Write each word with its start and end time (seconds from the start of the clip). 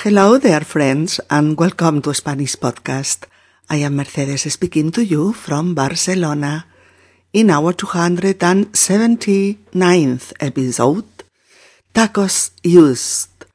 Hello 0.00 0.36
there, 0.36 0.60
friends, 0.60 1.20
and 1.30 1.56
welcome 1.56 2.02
to 2.02 2.12
Spanish 2.12 2.54
Podcast. 2.54 3.24
I 3.70 3.76
am 3.76 3.96
Mercedes 3.96 4.52
speaking 4.52 4.90
to 4.92 5.02
you 5.02 5.32
from 5.32 5.74
Barcelona. 5.74 6.66
In 7.32 7.48
our 7.48 7.72
279th 7.72 10.34
episode, 10.38 11.06
tacos 11.94 12.50
used 12.62 13.46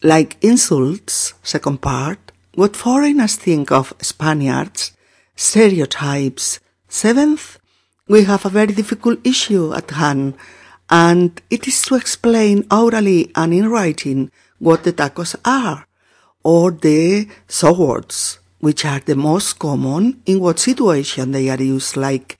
like 0.00 0.36
insults, 0.40 1.34
second 1.42 1.82
part, 1.82 2.30
what 2.54 2.76
foreigners 2.76 3.34
think 3.34 3.72
of 3.72 3.92
Spaniards, 4.00 4.92
stereotypes, 5.34 6.60
seventh, 6.88 7.58
we 8.06 8.22
have 8.22 8.46
a 8.46 8.50
very 8.50 8.72
difficult 8.72 9.18
issue 9.26 9.74
at 9.74 9.90
hand, 9.90 10.34
and 10.88 11.42
it 11.50 11.66
is 11.66 11.82
to 11.82 11.96
explain 11.96 12.64
orally 12.70 13.32
and 13.34 13.52
in 13.52 13.68
writing 13.68 14.30
what 14.60 14.84
the 14.84 14.92
tacos 14.92 15.34
are, 15.44 15.87
or 16.42 16.70
the 16.70 17.28
swords, 17.46 18.38
which 18.60 18.84
are 18.84 19.00
the 19.00 19.16
most 19.16 19.58
common 19.58 20.22
in 20.26 20.40
what 20.40 20.58
situation 20.58 21.32
they 21.32 21.48
are 21.48 21.62
used 21.62 21.96
like 21.96 22.38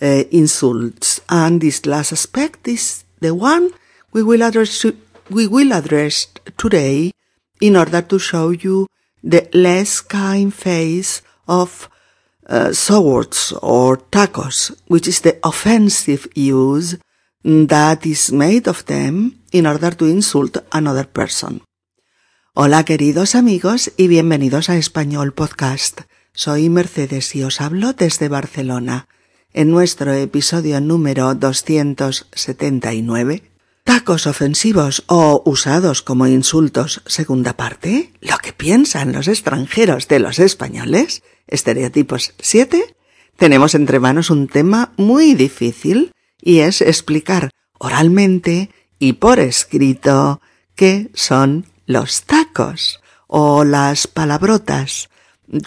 uh, 0.00 0.24
insults. 0.30 1.20
And 1.28 1.60
this 1.60 1.86
last 1.86 2.12
aspect 2.12 2.68
is 2.68 3.04
the 3.20 3.34
one 3.34 3.70
we 4.12 4.22
will 4.22 4.42
address, 4.42 4.84
we 5.30 5.46
will 5.46 5.72
address 5.72 6.26
today 6.56 7.12
in 7.60 7.76
order 7.76 8.02
to 8.02 8.18
show 8.18 8.50
you 8.50 8.86
the 9.22 9.48
less 9.52 10.00
kind 10.00 10.54
face 10.54 11.22
of 11.48 11.88
uh, 12.48 12.72
swords 12.72 13.52
or 13.62 13.96
tacos, 13.96 14.74
which 14.86 15.08
is 15.08 15.20
the 15.20 15.38
offensive 15.42 16.26
use 16.34 16.96
that 17.44 18.06
is 18.06 18.32
made 18.32 18.66
of 18.68 18.84
them 18.86 19.38
in 19.52 19.66
order 19.66 19.90
to 19.90 20.04
insult 20.06 20.56
another 20.72 21.04
person. 21.04 21.60
Hola 22.60 22.84
queridos 22.84 23.36
amigos 23.36 23.92
y 23.96 24.08
bienvenidos 24.08 24.68
a 24.68 24.76
Español 24.76 25.32
Podcast. 25.32 26.00
Soy 26.32 26.68
Mercedes 26.68 27.36
y 27.36 27.44
os 27.44 27.60
hablo 27.60 27.92
desde 27.92 28.28
Barcelona. 28.28 29.06
En 29.52 29.70
nuestro 29.70 30.12
episodio 30.12 30.80
número 30.80 31.36
279, 31.36 33.44
tacos 33.84 34.26
ofensivos 34.26 35.04
o 35.06 35.40
usados 35.46 36.02
como 36.02 36.26
insultos, 36.26 37.00
segunda 37.06 37.52
parte, 37.52 38.12
lo 38.20 38.38
que 38.38 38.52
piensan 38.52 39.12
los 39.12 39.28
extranjeros 39.28 40.08
de 40.08 40.18
los 40.18 40.40
españoles, 40.40 41.22
estereotipos 41.46 42.34
7, 42.40 42.96
tenemos 43.36 43.76
entre 43.76 44.00
manos 44.00 44.30
un 44.30 44.48
tema 44.48 44.92
muy 44.96 45.34
difícil 45.34 46.10
y 46.42 46.58
es 46.58 46.80
explicar 46.80 47.50
oralmente 47.78 48.70
y 48.98 49.12
por 49.12 49.38
escrito 49.38 50.40
qué 50.74 51.08
son 51.14 51.64
los 51.88 52.24
tacos 52.24 53.00
o 53.26 53.64
las 53.64 54.06
palabrotas, 54.06 55.08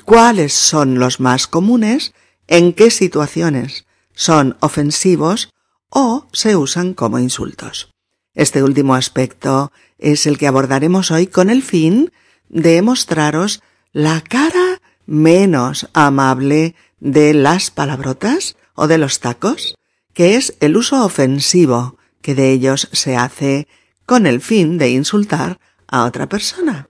cuáles 0.05 0.53
son 0.53 0.99
los 0.99 1.19
más 1.19 1.47
comunes, 1.47 2.13
en 2.47 2.73
qué 2.73 2.91
situaciones 2.91 3.85
son 4.13 4.55
ofensivos 4.59 5.49
o 5.89 6.27
se 6.31 6.55
usan 6.55 6.93
como 6.93 7.17
insultos. 7.17 7.89
Este 8.35 8.61
último 8.61 8.93
aspecto 8.93 9.71
es 9.97 10.27
el 10.27 10.37
que 10.37 10.45
abordaremos 10.45 11.09
hoy 11.09 11.25
con 11.25 11.49
el 11.49 11.63
fin 11.63 12.11
de 12.49 12.83
mostraros 12.83 13.63
la 13.91 14.21
cara 14.21 14.79
menos 15.07 15.89
amable 15.93 16.75
de 16.99 17.33
las 17.33 17.71
palabrotas 17.71 18.57
o 18.75 18.87
de 18.87 18.99
los 18.99 19.21
tacos, 19.21 19.73
que 20.13 20.35
es 20.35 20.55
el 20.59 20.77
uso 20.77 21.03
ofensivo 21.03 21.97
que 22.21 22.35
de 22.35 22.51
ellos 22.51 22.89
se 22.91 23.17
hace 23.17 23.67
con 24.05 24.27
el 24.27 24.39
fin 24.39 24.77
de 24.77 24.91
insultar 24.91 25.59
a 25.91 26.05
otra 26.05 26.27
persona. 26.27 26.89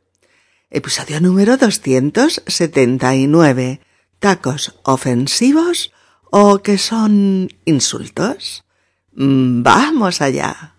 Episodio 0.70 1.20
número 1.20 1.58
279. 1.58 3.82
¿Tacos 4.20 4.76
ofensivos 4.84 5.92
o 6.30 6.60
que 6.60 6.78
son 6.78 7.50
insultos? 7.66 8.64
Mm, 9.14 9.64
vamos 9.64 10.22
allá. 10.22 10.76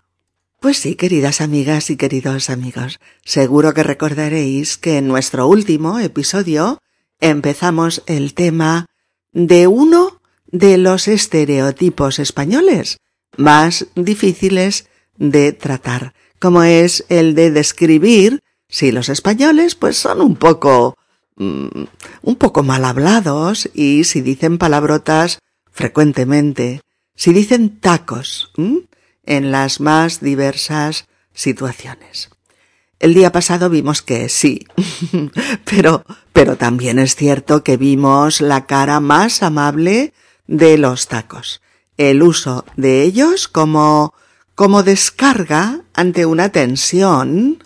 Pues 0.60 0.78
sí, 0.78 0.94
queridas 0.94 1.40
amigas 1.40 1.90
y 1.90 1.96
queridos 1.96 2.48
amigos, 2.48 3.00
seguro 3.24 3.74
que 3.74 3.82
recordaréis 3.82 4.78
que 4.78 4.98
en 4.98 5.08
nuestro 5.08 5.48
último 5.48 5.98
episodio 5.98 6.78
empezamos 7.20 8.04
el 8.06 8.32
tema 8.32 8.86
de 9.32 9.66
uno 9.66 10.20
de 10.46 10.78
los 10.78 11.08
estereotipos 11.08 12.18
españoles 12.18 12.98
más 13.36 13.86
difíciles 13.96 14.88
de 15.16 15.52
tratar, 15.52 16.14
como 16.42 16.64
es 16.64 17.04
el 17.08 17.36
de 17.36 17.52
describir 17.52 18.42
si 18.68 18.90
los 18.90 19.08
españoles 19.08 19.76
pues 19.76 19.96
son 19.96 20.20
un 20.20 20.34
poco 20.34 20.98
mm, 21.36 21.84
un 22.22 22.34
poco 22.34 22.64
mal 22.64 22.84
hablados 22.84 23.70
y 23.74 24.02
si 24.02 24.22
dicen 24.22 24.58
palabrotas 24.58 25.38
frecuentemente, 25.70 26.80
si 27.14 27.32
dicen 27.32 27.78
tacos 27.78 28.50
en 29.24 29.52
las 29.52 29.78
más 29.78 30.20
diversas 30.20 31.06
situaciones. 31.32 32.30
El 32.98 33.14
día 33.14 33.30
pasado 33.30 33.70
vimos 33.70 34.02
que 34.02 34.28
sí, 34.28 34.66
pero, 35.64 36.04
pero 36.32 36.56
también 36.56 36.98
es 36.98 37.14
cierto 37.14 37.62
que 37.62 37.76
vimos 37.76 38.40
la 38.40 38.66
cara 38.66 38.98
más 38.98 39.44
amable 39.44 40.12
de 40.48 40.76
los 40.76 41.06
tacos, 41.06 41.62
el 41.98 42.20
uso 42.20 42.64
de 42.76 43.02
ellos 43.02 43.46
como 43.46 44.12
como 44.54 44.82
descarga 44.82 45.82
ante 45.94 46.26
una 46.26 46.50
tensión, 46.50 47.62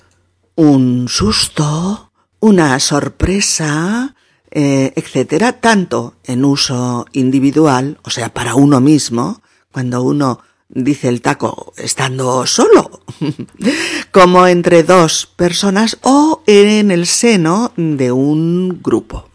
un 0.54 1.08
susto, 1.08 2.12
una 2.40 2.78
sorpresa, 2.80 4.14
eh, 4.50 4.92
etcétera, 4.96 5.60
tanto 5.60 6.14
en 6.24 6.44
uso 6.44 7.06
individual, 7.12 7.98
o 8.02 8.10
sea, 8.10 8.32
para 8.32 8.54
uno 8.54 8.80
mismo, 8.80 9.42
cuando 9.72 10.02
uno 10.02 10.40
dice 10.68 11.08
el 11.08 11.20
taco 11.20 11.72
estando 11.76 12.46
solo, 12.46 13.02
como 14.10 14.46
entre 14.46 14.82
dos 14.82 15.26
personas 15.26 15.98
o 16.02 16.42
en 16.46 16.90
el 16.90 17.06
seno 17.06 17.72
de 17.76 18.12
un 18.12 18.80
grupo. 18.82 19.28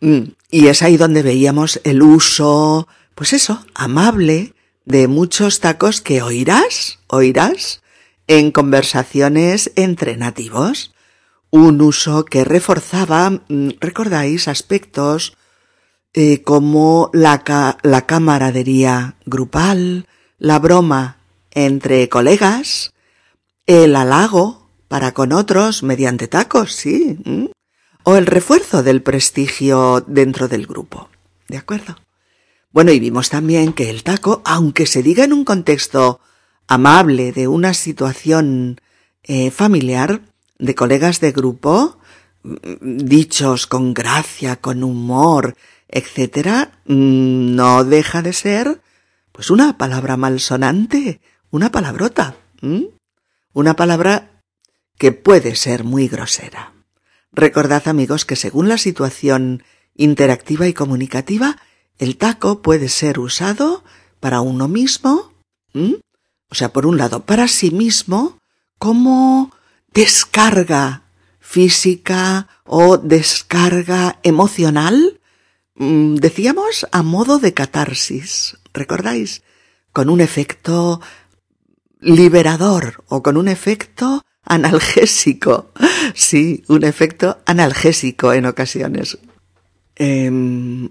Mm, 0.00 0.22
y 0.50 0.66
es 0.66 0.82
ahí 0.82 0.96
donde 0.96 1.22
veíamos 1.22 1.80
el 1.84 2.02
uso, 2.02 2.88
pues 3.14 3.32
eso, 3.32 3.64
amable, 3.74 4.54
de 4.88 5.06
muchos 5.06 5.60
tacos 5.60 6.00
que 6.00 6.22
oirás, 6.22 6.98
oirás, 7.08 7.82
en 8.26 8.50
conversaciones 8.50 9.70
entre 9.76 10.16
nativos. 10.16 10.94
Un 11.50 11.82
uso 11.82 12.24
que 12.24 12.42
reforzaba, 12.42 13.30
mm, 13.30 13.68
recordáis, 13.80 14.48
aspectos 14.48 15.36
eh, 16.14 16.42
como 16.42 17.10
la, 17.12 17.76
la 17.82 18.06
camaradería 18.06 19.16
grupal, 19.26 20.06
la 20.38 20.58
broma 20.58 21.18
entre 21.50 22.08
colegas, 22.08 22.94
el 23.66 23.94
halago 23.94 24.70
para 24.88 25.12
con 25.12 25.32
otros 25.32 25.82
mediante 25.82 26.28
tacos, 26.28 26.72
sí, 26.72 27.18
o 28.04 28.16
el 28.16 28.24
refuerzo 28.24 28.82
del 28.82 29.02
prestigio 29.02 30.02
dentro 30.06 30.48
del 30.48 30.66
grupo. 30.66 31.10
¿De 31.46 31.58
acuerdo? 31.58 31.96
Bueno, 32.70 32.92
y 32.92 33.00
vimos 33.00 33.30
también 33.30 33.72
que 33.72 33.88
el 33.88 34.02
taco, 34.02 34.42
aunque 34.44 34.86
se 34.86 35.02
diga 35.02 35.24
en 35.24 35.32
un 35.32 35.44
contexto 35.44 36.20
amable 36.66 37.32
de 37.32 37.48
una 37.48 37.72
situación 37.72 38.80
eh, 39.22 39.50
familiar, 39.50 40.20
de 40.58 40.74
colegas 40.74 41.20
de 41.20 41.32
grupo, 41.32 41.98
mm, 42.42 43.04
dichos 43.04 43.66
con 43.66 43.94
gracia, 43.94 44.56
con 44.56 44.84
humor, 44.84 45.56
etcétera, 45.88 46.80
mm, 46.84 47.54
no 47.54 47.84
deja 47.84 48.20
de 48.22 48.34
ser, 48.34 48.82
pues 49.32 49.50
una 49.50 49.78
palabra 49.78 50.16
malsonante, 50.16 51.20
una 51.50 51.70
palabrota, 51.70 52.36
una 53.52 53.76
palabra 53.76 54.42
que 54.98 55.12
puede 55.12 55.54
ser 55.54 55.84
muy 55.84 56.08
grosera. 56.08 56.74
Recordad 57.32 57.86
amigos 57.88 58.24
que 58.24 58.36
según 58.36 58.68
la 58.68 58.78
situación 58.78 59.62
interactiva 59.94 60.66
y 60.66 60.74
comunicativa, 60.74 61.56
el 61.98 62.16
taco 62.16 62.62
puede 62.62 62.88
ser 62.88 63.18
usado 63.18 63.84
para 64.20 64.40
uno 64.40 64.68
mismo, 64.68 65.32
o 65.74 66.54
sea, 66.54 66.72
por 66.72 66.86
un 66.86 66.96
lado, 66.96 67.24
para 67.24 67.46
sí 67.48 67.70
mismo, 67.70 68.38
como 68.78 69.52
descarga 69.92 71.02
física 71.40 72.48
o 72.64 72.98
descarga 72.98 74.18
emocional, 74.22 75.20
decíamos 75.74 76.86
a 76.92 77.02
modo 77.02 77.38
de 77.38 77.54
catarsis, 77.54 78.58
¿recordáis? 78.72 79.42
Con 79.92 80.10
un 80.10 80.20
efecto 80.20 81.00
liberador 82.00 83.04
o 83.08 83.22
con 83.22 83.36
un 83.36 83.48
efecto 83.48 84.22
analgésico. 84.44 85.72
Sí, 86.14 86.64
un 86.68 86.84
efecto 86.84 87.38
analgésico 87.44 88.32
en 88.32 88.46
ocasiones. 88.46 89.18
Em, 89.98 90.90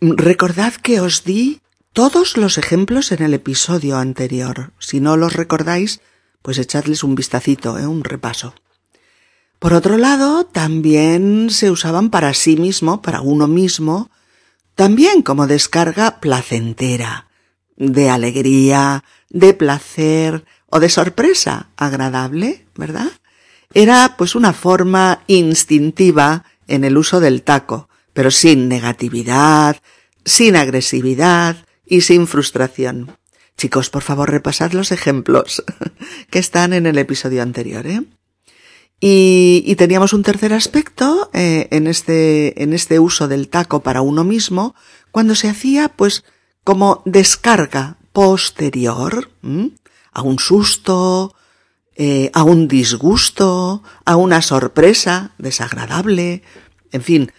recordad 0.00 0.72
que 0.74 1.00
os 1.00 1.24
di 1.24 1.60
todos 1.92 2.38
los 2.38 2.56
ejemplos 2.56 3.12
en 3.12 3.22
el 3.22 3.34
episodio 3.34 3.98
anterior. 3.98 4.72
Si 4.78 4.98
no 4.98 5.18
los 5.18 5.34
recordáis, 5.34 6.00
pues 6.40 6.58
echadles 6.58 7.04
un 7.04 7.14
vistacito, 7.14 7.78
¿eh? 7.78 7.86
un 7.86 8.02
repaso. 8.02 8.54
Por 9.58 9.74
otro 9.74 9.98
lado, 9.98 10.46
también 10.46 11.50
se 11.50 11.70
usaban 11.70 12.10
para 12.10 12.32
sí 12.34 12.56
mismo, 12.56 13.02
para 13.02 13.20
uno 13.20 13.46
mismo, 13.46 14.10
también 14.74 15.22
como 15.22 15.46
descarga 15.46 16.20
placentera, 16.20 17.28
de 17.76 18.08
alegría, 18.08 19.04
de 19.28 19.52
placer 19.54 20.44
o 20.66 20.80
de 20.80 20.88
sorpresa 20.88 21.68
agradable, 21.76 22.66
¿verdad? 22.74 23.10
Era 23.74 24.14
pues 24.16 24.34
una 24.34 24.52
forma 24.52 25.22
instintiva 25.26 26.44
en 26.68 26.84
el 26.84 26.96
uso 26.96 27.20
del 27.20 27.42
taco, 27.42 27.88
pero 28.16 28.30
sin 28.30 28.70
negatividad, 28.70 29.76
sin 30.24 30.56
agresividad 30.56 31.66
y 31.84 32.00
sin 32.00 32.26
frustración. 32.26 33.14
Chicos, 33.58 33.90
por 33.90 34.02
favor, 34.02 34.30
repasad 34.30 34.72
los 34.72 34.90
ejemplos 34.90 35.62
que 36.30 36.38
están 36.38 36.72
en 36.72 36.86
el 36.86 36.96
episodio 36.96 37.42
anterior, 37.42 37.86
¿eh? 37.86 38.00
Y, 38.98 39.74
teníamos 39.76 40.14
un 40.14 40.22
tercer 40.22 40.54
aspecto 40.54 41.28
eh, 41.34 41.68
en 41.70 41.86
este 41.86 42.62
en 42.62 42.72
este 42.72 42.98
uso 42.98 43.28
del 43.28 43.48
taco 43.48 43.80
para 43.80 44.00
uno 44.00 44.24
mismo 44.24 44.74
cuando 45.10 45.34
se 45.34 45.50
hacía 45.50 45.90
pues 45.90 46.24
como 46.64 47.02
descarga 47.04 47.98
posterior 48.14 49.30
a 50.12 50.22
un 50.22 50.38
susto, 50.38 51.34
eh, 51.94 52.30
a 52.32 52.44
un 52.44 52.66
disgusto, 52.66 53.82
a 54.06 54.16
una 54.16 54.40
sorpresa 54.40 55.34
desagradable, 55.36 56.42
en 56.90 57.02
fin, 57.02 57.32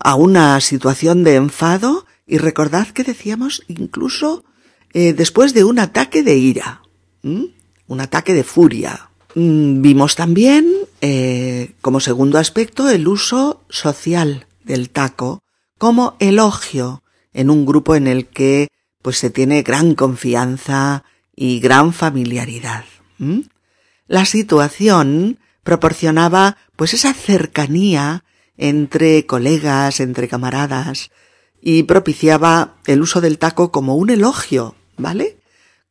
a 0.00 0.14
una 0.14 0.60
situación 0.60 1.24
de 1.24 1.36
enfado 1.36 2.06
y 2.26 2.38
recordad 2.38 2.88
que 2.88 3.04
decíamos 3.04 3.62
incluso 3.68 4.44
eh, 4.92 5.12
después 5.12 5.54
de 5.54 5.64
un 5.64 5.78
ataque 5.78 6.22
de 6.22 6.36
ira, 6.36 6.82
un 7.22 8.00
ataque 8.00 8.34
de 8.34 8.44
furia. 8.44 9.10
Mm, 9.34 9.82
vimos 9.82 10.16
también, 10.16 10.72
eh, 11.00 11.72
como 11.82 12.00
segundo 12.00 12.38
aspecto, 12.38 12.88
el 12.88 13.06
uso 13.06 13.62
social 13.68 14.46
del 14.64 14.90
taco 14.90 15.42
como 15.78 16.16
elogio 16.18 17.02
en 17.34 17.50
un 17.50 17.66
grupo 17.66 17.94
en 17.94 18.06
el 18.06 18.26
que 18.26 18.68
pues 19.02 19.18
se 19.18 19.30
tiene 19.30 19.62
gran 19.62 19.94
confianza 19.94 21.04
y 21.36 21.60
gran 21.60 21.92
familiaridad. 21.92 22.84
La 24.08 24.24
situación 24.24 25.38
proporcionaba 25.62 26.56
pues 26.76 26.94
esa 26.94 27.12
cercanía 27.12 28.24
entre 28.56 29.26
colegas, 29.26 30.00
entre 30.00 30.28
camaradas, 30.28 31.10
y 31.60 31.82
propiciaba 31.84 32.76
el 32.86 33.02
uso 33.02 33.20
del 33.20 33.38
taco 33.38 33.72
como 33.72 33.96
un 33.96 34.10
elogio, 34.10 34.74
¿vale? 34.96 35.38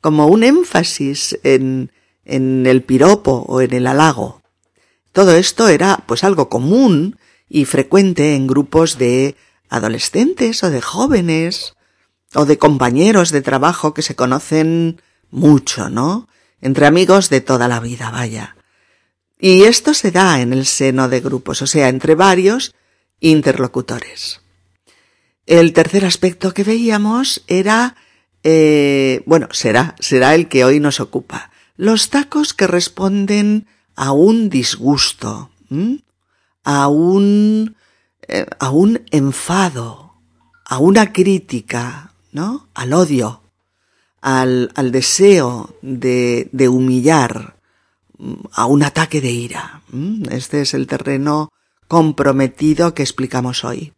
Como 0.01 0.27
un 0.27 0.43
énfasis 0.43 1.39
en, 1.43 1.91
en 2.23 2.65
el 2.65 2.83
piropo 2.83 3.45
o 3.47 3.61
en 3.61 3.73
el 3.73 3.87
halago. 3.87 4.41
Todo 5.11 5.35
esto 5.35 5.67
era 5.67 6.03
pues 6.05 6.23
algo 6.23 6.49
común 6.49 7.17
y 7.49 7.65
frecuente 7.65 8.35
en 8.35 8.47
grupos 8.47 8.97
de 8.97 9.35
adolescentes 9.69 10.63
o 10.63 10.69
de 10.69 10.81
jóvenes 10.81 11.73
o 12.33 12.45
de 12.45 12.57
compañeros 12.57 13.31
de 13.31 13.41
trabajo 13.41 13.93
que 13.93 14.01
se 14.01 14.15
conocen 14.15 15.01
mucho, 15.31 15.89
¿no? 15.89 16.27
Entre 16.61 16.85
amigos 16.85 17.29
de 17.29 17.41
toda 17.41 17.67
la 17.67 17.79
vida, 17.79 18.11
vaya. 18.11 18.55
Y 19.39 19.63
esto 19.63 19.93
se 19.93 20.11
da 20.11 20.41
en 20.41 20.53
el 20.53 20.65
seno 20.65 21.09
de 21.09 21.19
grupos, 21.19 21.61
o 21.61 21.67
sea, 21.67 21.89
entre 21.89 22.15
varios 22.15 22.73
interlocutores. 23.19 24.41
El 25.45 25.73
tercer 25.73 26.05
aspecto 26.05 26.53
que 26.53 26.63
veíamos 26.63 27.43
era, 27.47 27.95
eh, 28.43 29.21
bueno, 29.25 29.47
será, 29.51 29.95
será 29.99 30.35
el 30.35 30.47
que 30.47 30.63
hoy 30.63 30.79
nos 30.79 30.99
ocupa. 30.99 31.51
Los 31.75 32.09
tacos 32.09 32.53
que 32.53 32.67
responden 32.67 33.67
a 33.95 34.11
un 34.11 34.49
disgusto, 34.49 35.51
a 36.63 36.87
un, 36.87 37.75
eh, 38.27 38.45
a 38.59 38.69
un 38.69 39.01
enfado, 39.11 40.15
a 40.65 40.79
una 40.79 41.13
crítica, 41.13 42.13
¿no? 42.31 42.69
Al 42.73 42.93
odio, 42.93 43.43
al, 44.21 44.71
al 44.75 44.91
deseo 44.91 45.75
de, 45.81 46.49
de 46.51 46.69
humillar, 46.69 47.55
a 48.51 48.65
un 48.65 48.83
ataque 48.83 49.21
de 49.21 49.31
ira. 49.31 49.81
Este 50.29 50.61
es 50.61 50.73
el 50.73 50.87
terreno 50.87 51.51
comprometido 51.87 52.93
que 52.93 53.03
explicamos 53.03 53.63
hoy. 53.63 53.93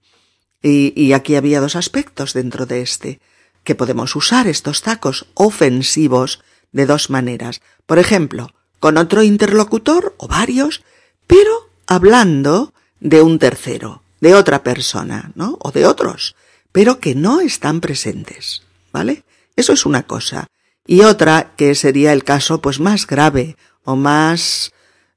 Y, 0.62 0.94
y, 0.96 1.14
aquí 1.14 1.36
había 1.36 1.62
dos 1.62 1.76
aspectos 1.76 2.34
dentro 2.34 2.66
de 2.66 2.82
este, 2.82 3.20
que 3.64 3.76
podemos 3.76 4.16
usar 4.16 4.48
estos 4.48 4.82
tacos 4.82 5.28
ofensivos 5.36 6.42
de 6.72 6.86
dos 6.88 7.10
maneras. 7.10 7.62
Por 7.86 8.00
ejemplo, 8.00 8.50
con 8.80 8.98
otro 8.98 9.24
interlocutor 9.24 10.16
o 10.18 10.28
varios, 10.28 10.84
pero 11.28 11.70
hablando 11.86 12.74
de 13.00 13.22
un 13.22 13.40
tercero, 13.40 14.02
de 14.20 14.36
otra 14.36 14.64
persona, 14.64 15.32
¿no? 15.36 15.58
O 15.62 15.72
de 15.72 15.86
otros, 15.86 16.36
pero 16.72 17.00
que 17.00 17.16
no 17.16 17.42
están 17.42 17.82
presentes, 17.82 18.64
¿vale? 18.92 19.24
Eso 19.56 19.74
es 19.74 19.86
una 19.86 20.04
cosa. 20.04 20.48
Y 20.86 21.02
otra, 21.02 21.54
que 21.58 21.76
sería 21.76 22.14
el 22.14 22.24
caso 22.24 22.62
pues 22.62 22.80
más 22.80 23.06
grave 23.08 23.58
o 23.88 23.96
más, 23.96 24.74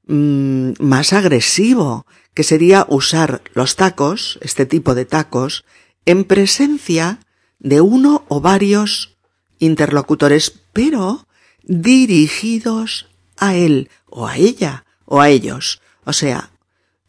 mm, 0.07 0.71
más 0.79 1.11
agresivo, 1.11 2.05
que 2.33 2.43
sería 2.43 2.85
usar 2.87 3.41
los 3.53 3.75
tacos, 3.75 4.39
este 4.41 4.65
tipo 4.65 4.95
de 4.95 5.03
tacos, 5.03 5.65
en 6.05 6.23
presencia 6.23 7.19
de 7.59 7.81
uno 7.81 8.23
o 8.29 8.39
varios 8.39 9.17
interlocutores, 9.59 10.53
pero 10.71 11.27
dirigidos 11.63 13.09
a 13.35 13.55
él 13.55 13.89
o 14.09 14.25
a 14.25 14.37
ella 14.37 14.85
o 15.03 15.19
a 15.19 15.27
ellos. 15.27 15.81
O 16.05 16.13
sea, 16.13 16.51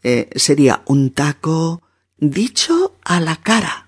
eh, 0.03 0.29
sería 0.35 0.81
un 0.85 1.11
taco 1.11 1.81
dicho 2.17 2.97
a 3.05 3.21
la 3.21 3.37
cara, 3.37 3.87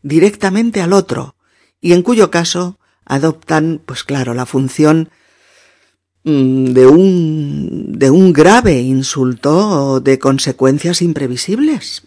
directamente 0.00 0.80
al 0.80 0.92
otro, 0.92 1.34
y 1.80 1.92
en 1.92 2.02
cuyo 2.02 2.30
caso 2.30 2.78
adoptan, 3.04 3.82
pues 3.84 4.04
claro, 4.04 4.32
la 4.32 4.46
función 4.46 5.10
de 6.24 6.86
un, 6.86 7.92
de 7.98 8.10
un 8.10 8.32
grave 8.32 8.80
insulto 8.80 10.00
de 10.00 10.18
consecuencias 10.18 11.02
imprevisibles. 11.02 12.02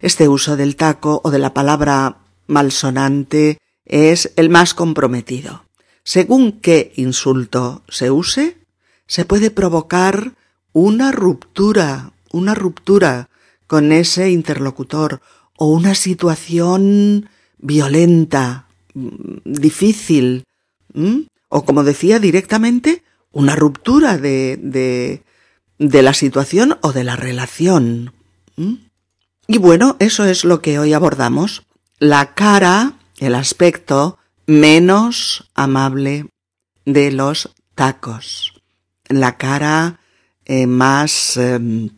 Este 0.00 0.28
uso 0.28 0.56
del 0.56 0.76
taco 0.76 1.20
o 1.24 1.30
de 1.30 1.38
la 1.38 1.54
palabra 1.54 2.18
malsonante 2.46 3.58
es 3.84 4.32
el 4.36 4.50
más 4.50 4.74
comprometido. 4.74 5.64
Según 6.04 6.52
qué 6.52 6.92
insulto 6.96 7.82
se 7.88 8.10
use, 8.10 8.58
se 9.06 9.24
puede 9.24 9.50
provocar 9.50 10.34
una 10.72 11.10
ruptura, 11.10 12.12
una 12.32 12.54
ruptura 12.54 13.28
con 13.66 13.92
ese 13.92 14.30
interlocutor 14.30 15.20
o 15.56 15.68
una 15.68 15.94
situación 15.94 17.28
violenta, 17.58 18.66
mm, 18.94 19.08
difícil, 19.44 20.44
o 21.48 21.64
como 21.64 21.84
decía 21.84 22.18
directamente, 22.18 23.02
una 23.36 23.54
ruptura 23.54 24.16
de, 24.16 24.58
de, 24.58 25.22
de 25.78 26.02
la 26.02 26.14
situación 26.14 26.78
o 26.80 26.92
de 26.94 27.04
la 27.04 27.16
relación. 27.16 28.14
Y 29.46 29.58
bueno, 29.58 29.96
eso 29.98 30.24
es 30.24 30.46
lo 30.46 30.62
que 30.62 30.78
hoy 30.78 30.94
abordamos. 30.94 31.64
La 31.98 32.32
cara, 32.32 32.94
el 33.18 33.34
aspecto, 33.34 34.18
menos 34.46 35.50
amable 35.54 36.30
de 36.86 37.12
los 37.12 37.50
tacos. 37.74 38.54
La 39.06 39.36
cara 39.36 40.00
eh, 40.46 40.66
más 40.66 41.36
em, 41.36 41.90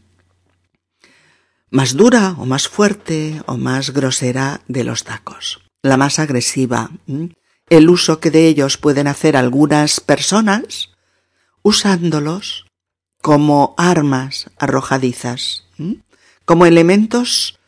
más 1.71 1.95
dura 1.95 2.35
o 2.38 2.47
más 2.47 2.66
fuerte 2.66 3.42
o 3.47 3.57
más 3.57 3.90
grosera 3.90 4.61
de 4.66 4.83
los 4.83 5.04
tacos. 5.04 5.61
La 5.83 5.97
más 5.97 6.18
agresiva. 6.18 6.90
El 7.71 7.90
uso 7.90 8.18
que 8.18 8.33
de 8.33 8.49
ellos 8.49 8.76
pueden 8.76 9.07
hacer 9.07 9.37
algunas 9.37 10.00
personas 10.00 10.97
usándolos 11.68 12.64
como 13.20 13.75
armas 13.76 14.50
arrojadizas, 14.58 15.64
como 16.46 16.64
elementos 16.64 17.58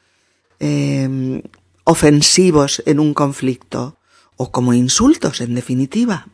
em, 0.59 1.43
ofensivos 1.85 2.83
en 2.87 2.99
un 2.99 3.13
conflicto, 3.13 3.99
o 4.37 4.51
como 4.51 4.73
insultos, 4.73 5.43
en 5.43 5.55
definitiva. 5.55 6.29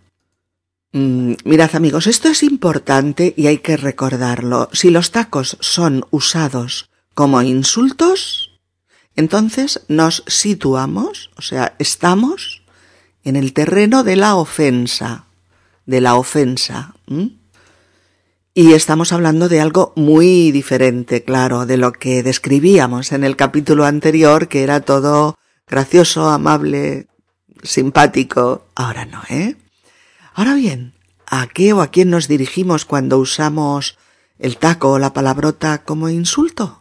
Mm, 0.92 1.32
mirad 1.44 1.74
amigos, 1.74 2.06
esto 2.06 2.28
es 2.28 2.44
importante 2.44 3.34
y 3.36 3.48
hay 3.48 3.58
que 3.58 3.76
recordarlo. 3.76 4.68
Si 4.72 4.90
los 4.90 5.10
tacos 5.10 5.56
son 5.60 6.06
usados 6.10 6.88
como 7.14 7.42
insultos, 7.42 8.52
entonces 9.16 9.80
nos 9.88 10.22
situamos, 10.28 11.30
o 11.36 11.42
sea, 11.42 11.74
estamos 11.80 12.62
en 13.24 13.34
el 13.34 13.52
terreno 13.52 14.04
de 14.04 14.14
la 14.14 14.36
ofensa, 14.36 15.26
de 15.84 16.00
la 16.00 16.14
ofensa. 16.14 16.94
Y 18.58 18.72
estamos 18.72 19.12
hablando 19.12 19.50
de 19.50 19.60
algo 19.60 19.92
muy 19.96 20.50
diferente, 20.50 21.22
claro, 21.22 21.66
de 21.66 21.76
lo 21.76 21.92
que 21.92 22.22
describíamos 22.22 23.12
en 23.12 23.22
el 23.22 23.36
capítulo 23.36 23.84
anterior, 23.84 24.48
que 24.48 24.62
era 24.62 24.80
todo 24.80 25.36
gracioso, 25.66 26.30
amable, 26.30 27.06
simpático. 27.62 28.66
Ahora 28.74 29.04
no, 29.04 29.20
¿eh? 29.28 29.56
Ahora 30.32 30.54
bien, 30.54 30.94
¿a 31.26 31.48
qué 31.48 31.74
o 31.74 31.82
a 31.82 31.88
quién 31.88 32.08
nos 32.08 32.28
dirigimos 32.28 32.86
cuando 32.86 33.18
usamos 33.18 33.98
el 34.38 34.56
taco 34.56 34.92
o 34.92 34.98
la 34.98 35.12
palabrota 35.12 35.84
como 35.84 36.08
insulto? 36.08 36.80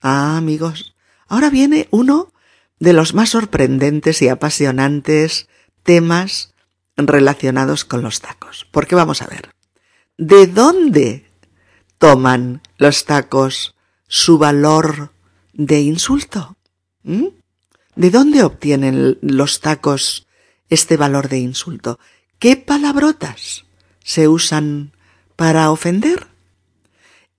Ah, 0.00 0.36
amigos, 0.36 0.94
ahora 1.26 1.50
viene 1.50 1.88
uno 1.90 2.32
de 2.78 2.92
los 2.92 3.14
más 3.14 3.30
sorprendentes 3.30 4.22
y 4.22 4.28
apasionantes 4.28 5.48
temas 5.82 6.54
relacionados 6.96 7.84
con 7.84 8.00
los 8.00 8.20
tacos. 8.20 8.64
Porque 8.70 8.94
vamos 8.94 9.22
a 9.22 9.26
ver, 9.26 9.50
¿de 10.20 10.46
dónde 10.46 11.24
toman 11.96 12.60
los 12.76 13.06
tacos 13.06 13.74
su 14.06 14.36
valor 14.36 15.12
de 15.54 15.80
insulto? 15.80 16.58
¿Mm? 17.02 17.28
¿De 17.96 18.10
dónde 18.10 18.42
obtienen 18.44 19.18
los 19.22 19.60
tacos 19.60 20.26
este 20.68 20.98
valor 20.98 21.30
de 21.30 21.38
insulto? 21.38 21.98
¿Qué 22.38 22.56
palabrotas 22.56 23.64
se 24.04 24.28
usan 24.28 24.92
para 25.36 25.70
ofender? 25.70 26.26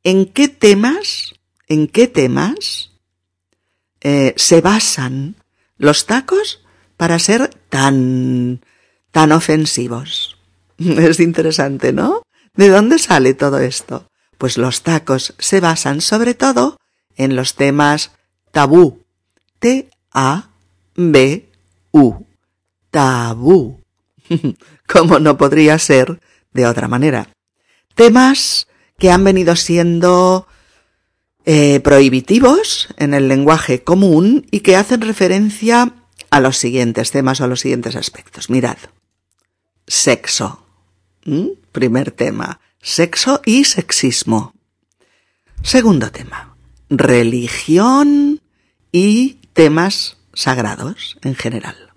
¿En 0.04 0.26
qué 0.26 0.48
temas, 0.48 1.36
en 1.68 1.88
qué 1.88 2.08
temas 2.08 2.94
eh, 4.02 4.34
se 4.38 4.60
basan 4.60 5.36
los 5.78 6.08
tacos 6.08 6.64
para 6.98 7.20
ser 7.20 7.50
tan, 7.70 8.62
tan 9.12 9.32
ofensivos? 9.32 10.40
Es 10.80 11.20
interesante, 11.20 11.94
¿no? 11.94 12.24
¿De 12.54 12.70
dónde 12.70 13.00
sale 13.00 13.34
todo 13.34 13.60
esto? 13.60 14.08
Pues 14.38 14.58
los 14.58 14.82
tacos 14.84 15.34
se 15.38 15.60
basan 15.60 16.02
sobre 16.02 16.34
todo 16.34 16.78
en 17.16 17.36
los 17.36 17.56
temas 17.56 18.12
tabú. 18.52 19.04
T-A-B-U. 19.60 19.86
Tabú. 22.90 23.82
Como 24.88 25.20
no 25.20 25.38
podría 25.38 25.78
ser 25.80 26.20
de 26.52 26.66
otra 26.66 26.88
manera. 26.88 27.30
Temas 27.96 28.68
que 28.98 29.12
han 29.12 29.24
venido 29.24 29.56
siendo 29.56 30.48
eh, 31.46 31.80
prohibitivos 31.80 32.90
en 32.98 33.14
el 33.14 33.28
lenguaje 33.28 33.84
común 33.84 34.46
y 34.52 34.60
que 34.60 34.76
hacen 34.76 35.02
referencia 35.02 35.94
a 36.30 36.40
los 36.40 36.58
siguientes 36.58 37.12
temas 37.12 37.42
o 37.42 37.46
a 37.46 37.48
los 37.48 37.62
siguientes 37.62 37.96
aspectos. 37.96 38.50
Mirad. 38.50 38.78
Sexo. 39.88 40.61
¿Mm? 41.26 41.48
Primer 41.72 42.12
tema. 42.12 42.60
Sexo 42.82 43.42
y 43.46 43.66
sexismo. 43.66 44.54
Segundo 45.64 46.12
tema. 46.12 46.56
Religión 46.90 48.42
y 48.92 49.38
temas 49.54 50.18
sagrados 50.34 51.18
en 51.22 51.36
general. 51.36 51.94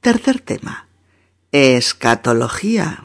Tercer 0.00 0.40
tema. 0.40 0.88
Escatología. 1.52 3.04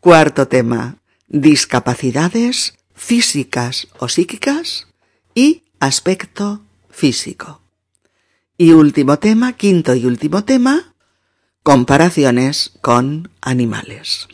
Cuarto 0.00 0.48
tema. 0.48 0.98
Discapacidades 1.28 2.78
físicas 2.94 3.88
o 3.98 4.08
psíquicas 4.08 4.86
y 5.34 5.64
aspecto 5.80 6.62
físico. 6.88 7.60
Y 8.56 8.72
último 8.72 9.18
tema, 9.18 9.52
quinto 9.52 9.94
y 9.94 10.06
último 10.06 10.44
tema, 10.44 10.94
comparaciones 11.66 12.70
con 12.80 13.28
animales. 13.40 14.28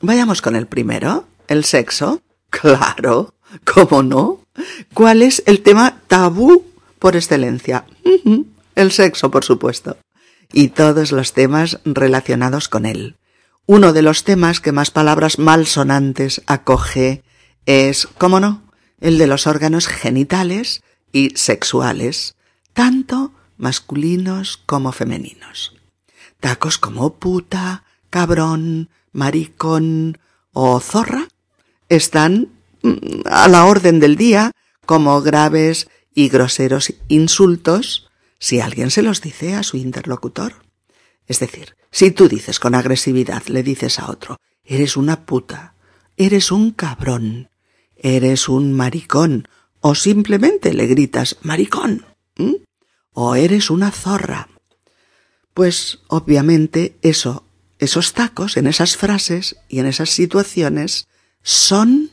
Vayamos 0.00 0.40
con 0.40 0.56
el 0.56 0.66
primero, 0.66 1.28
el 1.46 1.66
sexo. 1.66 2.22
Claro, 2.48 3.34
¿cómo 3.62 4.02
no? 4.02 4.40
¿Cuál 4.94 5.20
es 5.20 5.42
el 5.44 5.60
tema 5.60 6.00
tabú 6.06 6.64
por 6.98 7.14
excelencia? 7.14 7.84
El 8.74 8.90
sexo, 8.90 9.30
por 9.30 9.44
supuesto. 9.44 9.98
Y 10.50 10.68
todos 10.68 11.12
los 11.12 11.34
temas 11.34 11.78
relacionados 11.84 12.70
con 12.70 12.86
él. 12.86 13.16
Uno 13.66 13.92
de 13.92 14.00
los 14.00 14.24
temas 14.24 14.62
que 14.62 14.72
más 14.72 14.90
palabras 14.90 15.38
malsonantes 15.38 16.40
acoge 16.46 17.22
es, 17.66 18.08
cómo 18.16 18.40
no, 18.40 18.62
el 19.02 19.18
de 19.18 19.26
los 19.26 19.46
órganos 19.46 19.88
genitales 19.88 20.82
y 21.12 21.36
sexuales, 21.36 22.34
tanto 22.72 23.34
masculinos 23.58 24.56
como 24.64 24.92
femeninos. 24.92 25.77
Tacos 26.40 26.78
como 26.78 27.14
puta, 27.14 27.84
cabrón, 28.10 28.90
maricón 29.12 30.18
o 30.52 30.80
zorra 30.80 31.28
están 31.88 32.48
mm, 32.82 33.22
a 33.26 33.48
la 33.48 33.66
orden 33.66 34.00
del 34.00 34.16
día 34.16 34.52
como 34.86 35.20
graves 35.20 35.88
y 36.14 36.28
groseros 36.28 36.94
insultos 37.08 38.08
si 38.38 38.60
alguien 38.60 38.90
se 38.90 39.02
los 39.02 39.20
dice 39.20 39.54
a 39.54 39.62
su 39.62 39.76
interlocutor. 39.76 40.54
Es 41.26 41.40
decir, 41.40 41.76
si 41.90 42.10
tú 42.10 42.28
dices 42.28 42.58
con 42.58 42.74
agresividad, 42.74 43.44
le 43.46 43.62
dices 43.62 43.98
a 43.98 44.10
otro, 44.10 44.38
eres 44.64 44.96
una 44.96 45.26
puta, 45.26 45.74
eres 46.16 46.50
un 46.52 46.70
cabrón, 46.70 47.50
eres 47.96 48.48
un 48.48 48.72
maricón, 48.72 49.48
o 49.80 49.94
simplemente 49.94 50.72
le 50.74 50.86
gritas 50.86 51.36
maricón, 51.42 52.04
o 53.12 53.34
eres 53.34 53.70
una 53.70 53.90
zorra. 53.90 54.48
Pues 55.58 55.98
obviamente 56.06 56.96
eso, 57.02 57.42
esos 57.80 58.12
tacos 58.12 58.56
en 58.56 58.68
esas 58.68 58.96
frases 58.96 59.56
y 59.68 59.80
en 59.80 59.86
esas 59.86 60.08
situaciones 60.08 61.08
son 61.42 62.10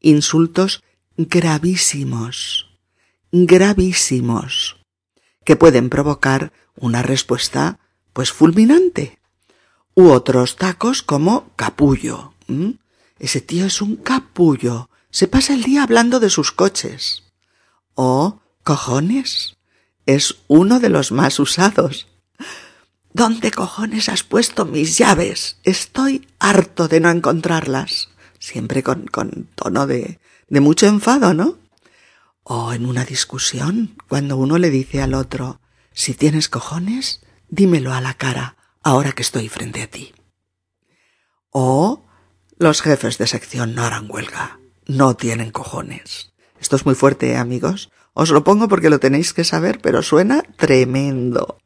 insultos 0.00 0.82
gravísimos, 1.18 2.70
gravísimos, 3.32 4.80
que 5.44 5.56
pueden 5.56 5.90
provocar 5.90 6.54
una 6.74 7.02
respuesta 7.02 7.80
pues 8.14 8.32
fulminante. 8.32 9.18
U 9.94 10.08
otros 10.08 10.56
tacos 10.56 11.02
como 11.02 11.50
capullo. 11.54 12.32
Ese 13.18 13.42
tío 13.42 13.66
es 13.66 13.82
un 13.82 13.96
capullo. 13.96 14.88
Se 15.10 15.28
pasa 15.28 15.52
el 15.52 15.64
día 15.64 15.82
hablando 15.82 16.18
de 16.18 16.30
sus 16.30 16.50
coches. 16.50 17.24
O 17.94 18.40
cojones. 18.62 19.58
Es 20.06 20.36
uno 20.48 20.80
de 20.80 20.88
los 20.88 21.12
más 21.12 21.38
usados. 21.38 22.06
¿Dónde 23.16 23.50
cojones 23.50 24.10
has 24.10 24.24
puesto 24.24 24.66
mis 24.66 24.98
llaves? 24.98 25.56
Estoy 25.64 26.28
harto 26.38 26.86
de 26.86 27.00
no 27.00 27.08
encontrarlas. 27.08 28.10
Siempre 28.38 28.82
con, 28.82 29.06
con 29.06 29.48
tono 29.54 29.86
de, 29.86 30.20
de 30.50 30.60
mucho 30.60 30.86
enfado, 30.86 31.32
¿no? 31.32 31.56
O 32.42 32.74
en 32.74 32.84
una 32.84 33.06
discusión, 33.06 33.96
cuando 34.06 34.36
uno 34.36 34.58
le 34.58 34.68
dice 34.68 35.00
al 35.00 35.14
otro, 35.14 35.62
si 35.94 36.12
tienes 36.12 36.50
cojones, 36.50 37.22
dímelo 37.48 37.94
a 37.94 38.02
la 38.02 38.12
cara, 38.12 38.58
ahora 38.82 39.12
que 39.12 39.22
estoy 39.22 39.48
frente 39.48 39.82
a 39.82 39.86
ti. 39.86 40.12
O 41.48 42.04
los 42.58 42.82
jefes 42.82 43.16
de 43.16 43.26
sección 43.26 43.74
no 43.74 43.82
harán 43.82 44.10
huelga, 44.10 44.60
no 44.84 45.16
tienen 45.16 45.52
cojones. 45.52 46.34
Esto 46.60 46.76
es 46.76 46.84
muy 46.84 46.94
fuerte, 46.94 47.30
¿eh, 47.30 47.38
amigos. 47.38 47.90
Os 48.12 48.28
lo 48.28 48.44
pongo 48.44 48.68
porque 48.68 48.90
lo 48.90 49.00
tenéis 49.00 49.32
que 49.32 49.44
saber, 49.44 49.80
pero 49.80 50.02
suena 50.02 50.42
tremendo. 50.58 51.56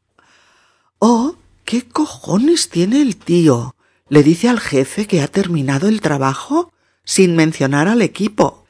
O, 0.97 1.35
¿qué 1.71 1.87
cojones 1.87 2.67
tiene 2.67 3.01
el 3.01 3.15
tío? 3.15 3.77
Le 4.09 4.23
dice 4.23 4.49
al 4.49 4.59
jefe 4.59 5.07
que 5.07 5.21
ha 5.21 5.29
terminado 5.29 5.87
el 5.87 6.01
trabajo 6.01 6.73
sin 7.05 7.37
mencionar 7.37 7.87
al 7.87 8.01
equipo. 8.01 8.65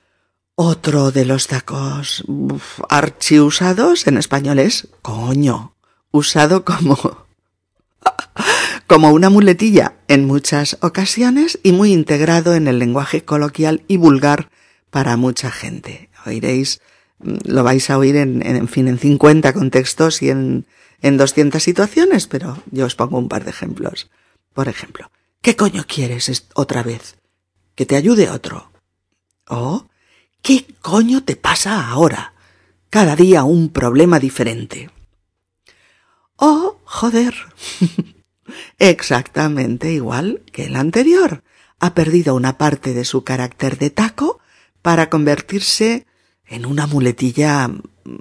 Otro 0.54 1.10
de 1.10 1.26
los 1.26 1.48
tacos 1.48 2.24
archiusados 2.90 4.06
en 4.06 4.18
español 4.18 4.60
es 4.60 4.88
coño 5.02 5.74
usado 6.12 6.64
como 6.64 6.96
como 8.86 9.10
una 9.10 9.32
muletilla 9.32 9.96
en 10.08 10.28
muchas 10.28 10.78
ocasiones 10.82 11.58
y 11.64 11.72
muy 11.72 11.94
integrado 11.94 12.54
en 12.54 12.68
el 12.68 12.78
lenguaje 12.78 13.26
coloquial 13.26 13.84
y 13.88 13.98
vulgar 13.98 14.52
para 14.92 15.18
mucha 15.18 15.50
gente. 15.50 16.12
Oiréis, 16.28 16.82
mm, 17.18 17.38
lo 17.46 17.64
vais 17.64 17.90
a 17.90 17.98
oír 17.98 18.18
en, 18.18 18.46
en, 18.46 18.68
fin, 18.68 18.88
en 18.88 19.00
50 19.00 19.54
contextos 19.54 20.22
y 20.22 20.30
en, 20.30 20.68
en 21.02 21.18
200 21.18 21.62
situaciones, 21.62 22.28
pero 22.28 22.58
yo 22.72 22.86
os 22.86 22.96
pongo 22.96 23.18
un 23.18 23.28
par 23.28 23.44
de 23.44 23.52
ejemplos. 23.52 24.10
Por 24.54 24.68
ejemplo, 24.68 25.12
¿qué 25.42 25.56
coño 25.56 25.86
quieres 25.88 26.48
otra 26.54 26.84
vez? 26.84 27.18
Que 27.76 27.86
te 27.86 27.96
ayude 27.96 28.30
otro. 28.30 28.72
¿O 29.48 29.88
qué 30.42 30.66
coño 30.82 31.24
te 31.24 31.36
pasa 31.36 31.90
ahora? 31.90 32.34
Cada 32.90 33.16
día 33.16 33.44
un 33.44 33.70
problema 33.70 34.20
diferente. 34.20 34.90
Oh, 36.36 36.78
joder. 36.86 37.34
Exactamente 38.80 39.92
igual 39.92 40.42
que 40.52 40.66
el 40.66 40.76
anterior. 40.76 41.44
Ha 41.80 41.94
perdido 41.94 42.36
una 42.36 42.58
parte 42.58 42.94
de 42.94 43.06
su 43.06 43.24
carácter 43.24 43.78
de 43.78 43.90
taco 43.90 44.40
para 44.82 45.10
convertirse 45.10 46.06
en 46.46 46.66
una 46.66 46.86
muletilla 46.88 47.70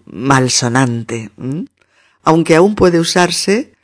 malsonante. 0.06 1.30
Aunque 2.22 2.56
aún 2.56 2.74
puede 2.74 3.00
usarse, 3.00 3.74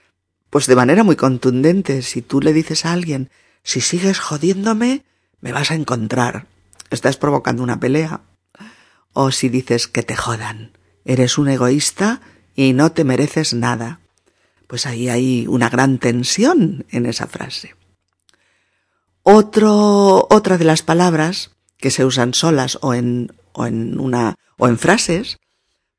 pues 0.50 0.66
de 0.66 0.76
manera 0.76 1.04
muy 1.04 1.16
contundente. 1.16 2.02
Si 2.02 2.22
tú 2.22 2.40
le 2.40 2.52
dices 2.52 2.84
a 2.84 2.92
alguien, 2.92 3.30
si 3.62 3.80
sigues 3.80 4.18
jodiéndome, 4.18 5.04
me 5.40 5.52
vas 5.52 5.70
a 5.70 5.74
encontrar. 5.74 6.46
Estás 6.90 7.16
provocando 7.16 7.62
una 7.62 7.80
pelea. 7.80 8.20
O 9.12 9.30
si 9.30 9.48
dices 9.48 9.88
que 9.88 10.02
te 10.02 10.16
jodan. 10.16 10.72
Eres 11.04 11.38
un 11.38 11.48
egoísta 11.48 12.20
y 12.54 12.72
no 12.72 12.92
te 12.92 13.04
mereces 13.04 13.54
nada 13.54 14.00
pues 14.66 14.86
ahí 14.86 15.08
hay 15.08 15.46
una 15.46 15.68
gran 15.68 15.98
tensión 15.98 16.86
en 16.90 17.06
esa 17.06 17.26
frase. 17.26 17.74
Otro, 19.22 20.26
otra 20.30 20.58
de 20.58 20.64
las 20.64 20.82
palabras 20.82 21.50
que 21.78 21.90
se 21.90 22.04
usan 22.04 22.34
solas 22.34 22.78
o 22.80 22.94
en, 22.94 23.32
o 23.52 23.66
en 23.66 23.98
una, 23.98 24.36
o 24.56 24.68
en 24.68 24.78
frases, 24.78 25.38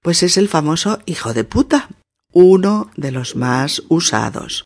pues 0.01 0.23
es 0.23 0.37
el 0.37 0.47
famoso 0.47 0.99
hijo 1.05 1.33
de 1.33 1.43
puta, 1.43 1.89
uno 2.39 2.91
de 2.95 3.11
los 3.11 3.35
más 3.35 3.81
usados. 3.89 4.63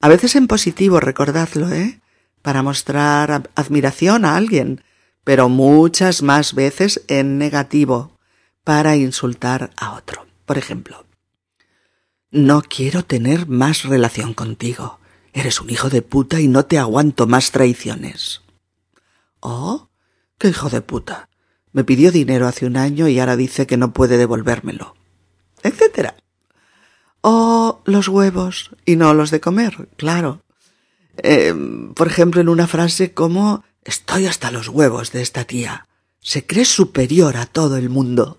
A 0.00 0.08
veces 0.08 0.34
en 0.34 0.48
positivo, 0.48 0.98
recordadlo, 0.98 1.70
¿eh? 1.70 2.00
Para 2.42 2.64
mostrar 2.64 3.50
admiración 3.54 4.24
a 4.24 4.34
alguien, 4.34 4.82
pero 5.22 5.48
muchas 5.48 6.22
más 6.22 6.54
veces 6.54 7.04
en 7.06 7.38
negativo, 7.38 8.18
para 8.64 8.96
insultar 8.96 9.70
a 9.76 9.92
otro. 9.92 10.26
Por 10.44 10.58
ejemplo, 10.58 11.06
no 12.32 12.62
quiero 12.62 13.04
tener 13.04 13.46
más 13.46 13.84
relación 13.84 14.34
contigo. 14.34 14.98
Eres 15.32 15.60
un 15.60 15.70
hijo 15.70 15.90
de 15.90 16.02
puta 16.02 16.40
y 16.40 16.48
no 16.48 16.64
te 16.64 16.80
aguanto 16.80 17.28
más 17.28 17.52
traiciones. 17.52 18.42
Oh, 19.38 19.88
qué 20.38 20.48
hijo 20.48 20.68
de 20.68 20.80
puta. 20.80 21.28
Me 21.70 21.84
pidió 21.84 22.10
dinero 22.10 22.48
hace 22.48 22.66
un 22.66 22.76
año 22.76 23.06
y 23.06 23.20
ahora 23.20 23.36
dice 23.36 23.68
que 23.68 23.76
no 23.76 23.92
puede 23.92 24.16
devolvérmelo. 24.16 24.96
etcétera. 25.62 26.16
Oh, 27.26 27.80
los 27.86 28.08
huevos 28.08 28.70
y 28.84 28.96
no 28.96 29.14
los 29.14 29.30
de 29.30 29.40
comer, 29.40 29.88
claro. 29.96 30.42
Eh, 31.16 31.54
por 31.94 32.06
ejemplo, 32.06 32.42
en 32.42 32.50
una 32.50 32.66
frase 32.66 33.14
como 33.14 33.64
Estoy 33.84 34.26
hasta 34.26 34.50
los 34.50 34.68
huevos 34.68 35.12
de 35.12 35.20
esta 35.20 35.44
tía. 35.44 35.86
Se 36.20 36.46
cree 36.46 36.64
superior 36.64 37.36
a 37.36 37.44
todo 37.44 37.76
el 37.76 37.90
mundo. 37.90 38.38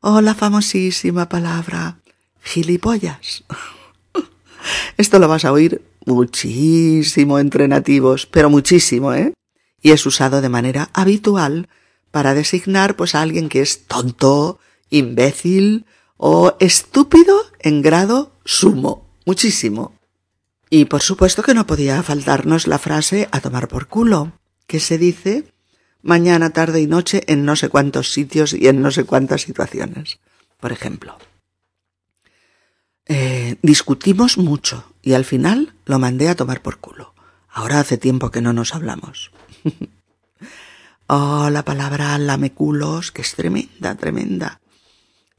Oh, 0.00 0.20
la 0.20 0.34
famosísima 0.34 1.28
palabra 1.28 1.98
gilipollas. 2.42 3.42
Esto 4.96 5.18
lo 5.18 5.26
vas 5.26 5.44
a 5.44 5.52
oír 5.52 5.82
muchísimo 6.04 7.40
entre 7.40 7.66
nativos, 7.66 8.26
pero 8.26 8.48
muchísimo, 8.48 9.12
¿eh? 9.12 9.32
Y 9.82 9.90
es 9.90 10.06
usado 10.06 10.40
de 10.40 10.48
manera 10.48 10.90
habitual 10.94 11.68
para 12.12 12.34
designar 12.34 12.94
pues 12.94 13.16
a 13.16 13.22
alguien 13.22 13.48
que 13.48 13.60
es 13.60 13.86
tonto, 13.86 14.60
imbécil 14.88 15.84
o 16.16 16.56
estúpido 16.60 17.36
en 17.60 17.82
grado 17.82 18.32
sumo. 18.44 19.06
Muchísimo. 19.24 19.94
Y 20.70 20.86
por 20.86 21.02
supuesto 21.02 21.42
que 21.42 21.54
no 21.54 21.66
podía 21.66 22.02
faltarnos 22.02 22.66
la 22.66 22.78
frase 22.78 23.28
a 23.32 23.40
tomar 23.40 23.68
por 23.68 23.86
culo, 23.86 24.32
que 24.66 24.80
se 24.80 24.98
dice 24.98 25.52
mañana, 26.02 26.50
tarde 26.50 26.80
y 26.80 26.86
noche 26.86 27.24
en 27.26 27.44
no 27.44 27.56
sé 27.56 27.68
cuántos 27.68 28.12
sitios 28.12 28.52
y 28.52 28.68
en 28.68 28.80
no 28.80 28.90
sé 28.90 29.04
cuántas 29.04 29.42
situaciones. 29.42 30.18
Por 30.60 30.72
ejemplo, 30.72 31.18
eh, 33.06 33.56
discutimos 33.62 34.38
mucho 34.38 34.92
y 35.02 35.14
al 35.14 35.24
final 35.24 35.74
lo 35.84 35.98
mandé 35.98 36.28
a 36.28 36.36
tomar 36.36 36.62
por 36.62 36.78
culo. 36.78 37.14
Ahora 37.48 37.80
hace 37.80 37.98
tiempo 37.98 38.30
que 38.30 38.40
no 38.40 38.52
nos 38.52 38.74
hablamos. 38.74 39.30
oh, 41.06 41.48
la 41.50 41.64
palabra 41.64 42.18
lameculos, 42.18 43.12
que 43.12 43.22
es 43.22 43.34
tremenda, 43.34 43.94
tremenda. 43.94 44.60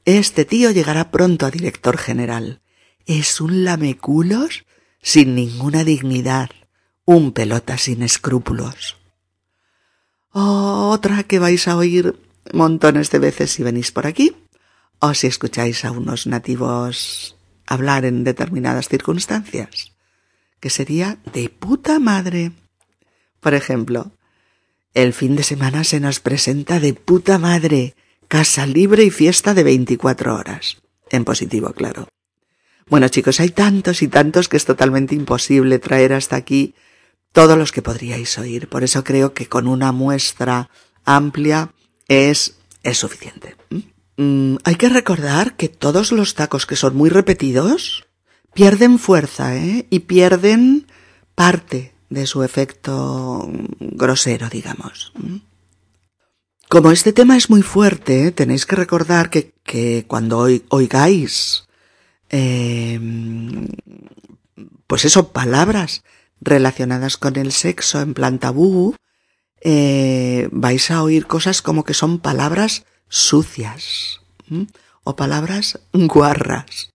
Este 0.08 0.46
tío 0.46 0.70
llegará 0.70 1.10
pronto 1.10 1.44
a 1.44 1.50
director 1.50 1.98
general. 1.98 2.62
Es 3.04 3.42
un 3.42 3.62
lameculos 3.64 4.64
sin 5.02 5.34
ninguna 5.34 5.84
dignidad, 5.84 6.48
un 7.04 7.32
pelota 7.32 7.76
sin 7.76 8.02
escrúpulos. 8.02 8.96
Oh, 10.32 10.88
otra 10.94 11.24
que 11.24 11.38
vais 11.38 11.68
a 11.68 11.76
oír 11.76 12.18
montones 12.54 13.10
de 13.10 13.18
veces 13.18 13.50
si 13.50 13.62
venís 13.62 13.92
por 13.92 14.06
aquí, 14.06 14.34
o 14.98 15.12
si 15.12 15.26
escucháis 15.26 15.84
a 15.84 15.90
unos 15.90 16.26
nativos 16.26 17.36
hablar 17.66 18.06
en 18.06 18.24
determinadas 18.24 18.88
circunstancias, 18.88 19.92
que 20.58 20.70
sería 20.70 21.18
de 21.34 21.50
puta 21.50 21.98
madre. 21.98 22.52
Por 23.40 23.52
ejemplo, 23.52 24.12
el 24.94 25.12
fin 25.12 25.36
de 25.36 25.42
semana 25.42 25.84
se 25.84 26.00
nos 26.00 26.18
presenta 26.18 26.80
de 26.80 26.94
puta 26.94 27.36
madre, 27.36 27.94
casa 28.28 28.66
libre 28.66 29.04
y 29.04 29.10
fiesta 29.10 29.54
de 29.54 29.64
24 29.64 30.34
horas. 30.34 30.76
En 31.10 31.24
positivo, 31.24 31.72
claro. 31.72 32.08
Bueno, 32.88 33.08
chicos, 33.08 33.40
hay 33.40 33.50
tantos 33.50 34.02
y 34.02 34.08
tantos 34.08 34.48
que 34.48 34.56
es 34.56 34.64
totalmente 34.64 35.14
imposible 35.14 35.78
traer 35.78 36.12
hasta 36.12 36.36
aquí 36.36 36.74
todos 37.32 37.58
los 37.58 37.72
que 37.72 37.82
podríais 37.82 38.38
oír. 38.38 38.68
Por 38.68 38.84
eso 38.84 39.04
creo 39.04 39.34
que 39.34 39.46
con 39.46 39.66
una 39.66 39.92
muestra 39.92 40.70
amplia 41.04 41.72
es, 42.06 42.58
es 42.82 42.98
suficiente. 42.98 43.56
Mm, 44.16 44.56
hay 44.64 44.74
que 44.76 44.88
recordar 44.88 45.56
que 45.56 45.68
todos 45.68 46.12
los 46.12 46.34
tacos 46.34 46.66
que 46.66 46.76
son 46.76 46.96
muy 46.96 47.10
repetidos 47.10 48.06
pierden 48.54 48.98
fuerza 48.98 49.56
¿eh? 49.56 49.86
y 49.90 50.00
pierden 50.00 50.86
parte 51.34 51.94
de 52.10 52.26
su 52.26 52.42
efecto 52.42 53.48
grosero, 53.78 54.48
digamos. 54.48 55.12
Como 56.68 56.90
este 56.90 57.14
tema 57.14 57.36
es 57.38 57.48
muy 57.48 57.62
fuerte, 57.62 58.30
tenéis 58.30 58.66
que 58.66 58.76
recordar 58.76 59.30
que, 59.30 59.54
que 59.64 60.04
cuando 60.06 60.46
oigáis, 60.68 61.66
eh, 62.28 63.00
pues 64.86 65.06
eso, 65.06 65.32
palabras 65.32 66.02
relacionadas 66.42 67.16
con 67.16 67.36
el 67.36 67.52
sexo 67.52 68.02
en 68.02 68.12
plan 68.12 68.38
tabú, 68.38 68.96
eh, 69.62 70.48
vais 70.52 70.90
a 70.90 71.02
oír 71.02 71.26
cosas 71.26 71.62
como 71.62 71.84
que 71.84 71.94
son 71.94 72.18
palabras 72.18 72.84
sucias 73.08 74.20
o 75.04 75.16
palabras 75.16 75.80
guarras 75.94 76.90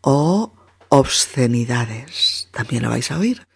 o 0.00 0.52
obscenidades. 0.88 2.48
También 2.50 2.82
lo 2.82 2.90
vais 2.90 3.12
a 3.12 3.18
oír. 3.18 3.46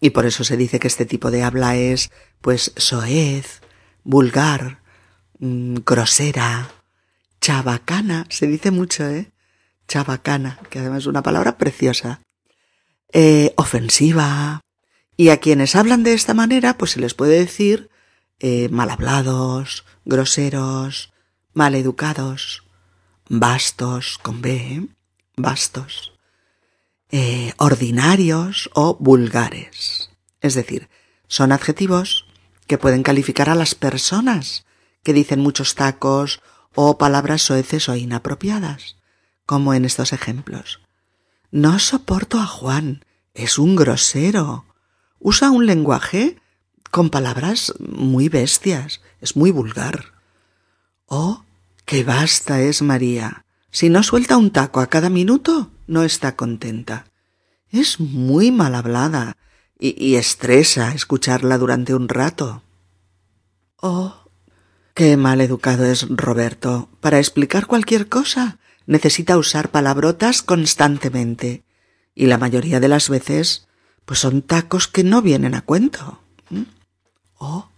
Y 0.00 0.10
por 0.10 0.26
eso 0.26 0.42
se 0.42 0.56
dice 0.56 0.80
que 0.80 0.88
este 0.88 1.06
tipo 1.06 1.30
de 1.30 1.44
habla 1.44 1.76
es, 1.76 2.10
pues, 2.40 2.72
soez, 2.76 3.60
vulgar, 4.02 4.79
mm, 5.40 5.78
grosera, 5.84 6.70
chabacana. 7.40 8.26
Se 8.30 8.46
dice 8.46 8.70
mucho, 8.70 9.08
¿eh? 9.08 9.32
Chabacana, 9.88 10.58
que 10.70 10.78
además 10.78 11.00
es 11.00 11.06
una 11.06 11.22
palabra 11.22 11.58
preciosa. 11.58 12.20
Eh, 13.12 13.52
ofensiva. 13.56 14.60
Y 15.16 15.30
a 15.30 15.38
quienes 15.38 15.74
hablan 15.74 16.04
de 16.04 16.14
esta 16.14 16.32
manera, 16.32 16.78
pues 16.78 16.92
se 16.92 17.00
les 17.00 17.14
puede 17.14 17.38
decir 17.38 17.90
eh, 18.38 18.68
mal 18.70 18.88
hablados, 18.90 19.84
groseros, 20.04 21.12
maleducados, 21.52 22.62
bastos, 23.28 24.18
con 24.18 24.40
B, 24.40 24.56
¿eh? 24.56 24.86
bastos, 25.36 26.12
eh, 27.10 27.52
ordinarios 27.58 28.70
o 28.72 28.96
vulgares. 28.98 30.10
Es 30.40 30.54
decir, 30.54 30.88
son 31.28 31.52
adjetivos 31.52 32.26
que 32.66 32.78
pueden 32.78 33.02
calificar 33.02 33.50
a 33.50 33.54
las 33.54 33.74
personas 33.74 34.64
que 35.02 35.12
dicen 35.12 35.40
muchos 35.40 35.74
tacos 35.74 36.40
o 36.74 36.98
palabras 36.98 37.42
soeces 37.42 37.88
o 37.88 37.96
inapropiadas, 37.96 38.96
como 39.46 39.74
en 39.74 39.84
estos 39.84 40.12
ejemplos. 40.12 40.80
No 41.50 41.78
soporto 41.78 42.38
a 42.38 42.46
Juan, 42.46 43.04
es 43.34 43.58
un 43.58 43.76
grosero. 43.76 44.66
Usa 45.18 45.50
un 45.50 45.66
lenguaje 45.66 46.40
con 46.90 47.10
palabras 47.10 47.74
muy 47.78 48.28
bestias, 48.28 49.00
es 49.20 49.36
muy 49.36 49.50
vulgar. 49.50 50.12
Oh, 51.06 51.44
qué 51.84 52.04
basta 52.04 52.60
es 52.60 52.82
María. 52.82 53.44
Si 53.70 53.88
no 53.88 54.02
suelta 54.02 54.36
un 54.36 54.50
taco 54.50 54.80
a 54.80 54.88
cada 54.88 55.10
minuto, 55.10 55.70
no 55.86 56.02
está 56.02 56.36
contenta. 56.36 57.06
Es 57.70 58.00
muy 58.00 58.50
mal 58.50 58.74
hablada 58.74 59.36
y, 59.78 59.94
y 60.04 60.16
estresa 60.16 60.92
escucharla 60.94 61.58
durante 61.58 61.94
un 61.94 62.08
rato. 62.08 62.62
Oh, 63.76 64.19
qué 64.94 65.16
mal 65.16 65.40
educado 65.40 65.84
es 65.84 66.06
Roberto. 66.08 66.88
Para 67.00 67.18
explicar 67.18 67.66
cualquier 67.66 68.08
cosa 68.08 68.58
necesita 68.86 69.38
usar 69.38 69.70
palabrotas 69.70 70.42
constantemente 70.42 71.64
y 72.14 72.26
la 72.26 72.38
mayoría 72.38 72.80
de 72.80 72.88
las 72.88 73.08
veces 73.08 73.68
pues 74.04 74.18
son 74.18 74.42
tacos 74.42 74.88
que 74.88 75.04
no 75.04 75.22
vienen 75.22 75.54
a 75.54 75.62
cuento. 75.62 76.20
¿Mm? 76.50 76.62
Oh, 77.38 77.70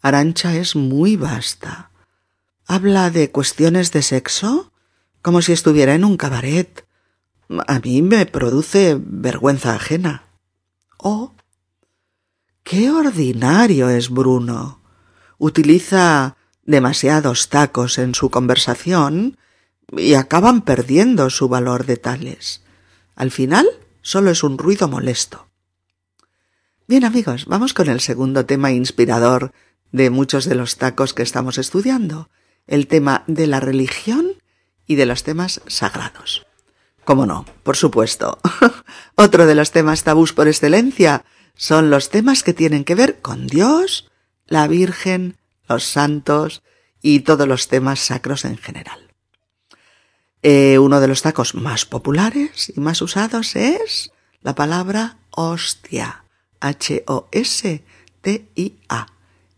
Arancha 0.00 0.56
es 0.56 0.76
muy 0.76 1.16
vasta. 1.16 1.90
¿Habla 2.66 3.10
de 3.10 3.30
cuestiones 3.30 3.92
de 3.92 4.00
sexo? 4.00 4.72
Como 5.20 5.42
si 5.42 5.52
estuviera 5.52 5.94
en 5.94 6.04
un 6.04 6.16
cabaret. 6.16 6.86
A 7.66 7.78
mí 7.80 8.00
me 8.00 8.24
produce 8.24 8.96
vergüenza 8.98 9.74
ajena. 9.74 10.24
Oh. 10.96 11.34
Qué 12.62 12.90
ordinario 12.90 13.90
es 13.90 14.08
Bruno. 14.08 14.80
Utiliza 15.36 16.37
demasiados 16.68 17.48
tacos 17.48 17.96
en 17.96 18.14
su 18.14 18.28
conversación 18.28 19.38
y 19.96 20.12
acaban 20.14 20.60
perdiendo 20.60 21.30
su 21.30 21.48
valor 21.48 21.86
de 21.86 21.96
tales. 21.96 22.60
Al 23.16 23.30
final 23.30 23.66
solo 24.02 24.30
es 24.30 24.44
un 24.44 24.58
ruido 24.58 24.86
molesto. 24.86 25.48
Bien 26.86 27.06
amigos, 27.06 27.46
vamos 27.46 27.72
con 27.72 27.88
el 27.88 28.00
segundo 28.00 28.44
tema 28.44 28.70
inspirador 28.70 29.52
de 29.92 30.10
muchos 30.10 30.44
de 30.44 30.56
los 30.56 30.76
tacos 30.76 31.14
que 31.14 31.22
estamos 31.22 31.56
estudiando, 31.56 32.28
el 32.66 32.86
tema 32.86 33.24
de 33.26 33.46
la 33.46 33.60
religión 33.60 34.34
y 34.86 34.96
de 34.96 35.06
los 35.06 35.22
temas 35.22 35.62
sagrados. 35.68 36.46
¿Cómo 37.04 37.24
no? 37.24 37.46
Por 37.62 37.76
supuesto. 37.76 38.40
Otro 39.14 39.46
de 39.46 39.54
los 39.54 39.70
temas 39.70 40.04
tabús 40.04 40.34
por 40.34 40.48
excelencia 40.48 41.24
son 41.54 41.88
los 41.88 42.10
temas 42.10 42.42
que 42.42 42.52
tienen 42.52 42.84
que 42.84 42.94
ver 42.94 43.22
con 43.22 43.46
Dios, 43.46 44.10
la 44.46 44.68
Virgen, 44.68 45.37
los 45.68 45.84
santos 45.84 46.62
y 47.02 47.20
todos 47.20 47.46
los 47.46 47.68
temas 47.68 48.00
sacros 48.00 48.44
en 48.44 48.56
general. 48.56 49.14
Eh, 50.42 50.78
uno 50.78 51.00
de 51.00 51.08
los 51.08 51.22
tacos 51.22 51.54
más 51.54 51.84
populares 51.84 52.72
y 52.74 52.80
más 52.80 53.02
usados 53.02 53.56
es 53.56 54.12
la 54.40 54.54
palabra 54.54 55.18
hostia. 55.30 56.24
H-O-S-T-I-A. 56.60 57.86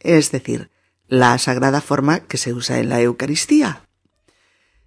Es 0.01 0.31
decir, 0.33 0.71
la 1.09 1.39
sagrada 1.39 1.81
forma 1.81 2.21
que 2.21 2.37
se 2.37 2.53
usa 2.53 2.79
en 2.79 2.89
la 2.89 3.01
Eucaristía. 3.01 3.83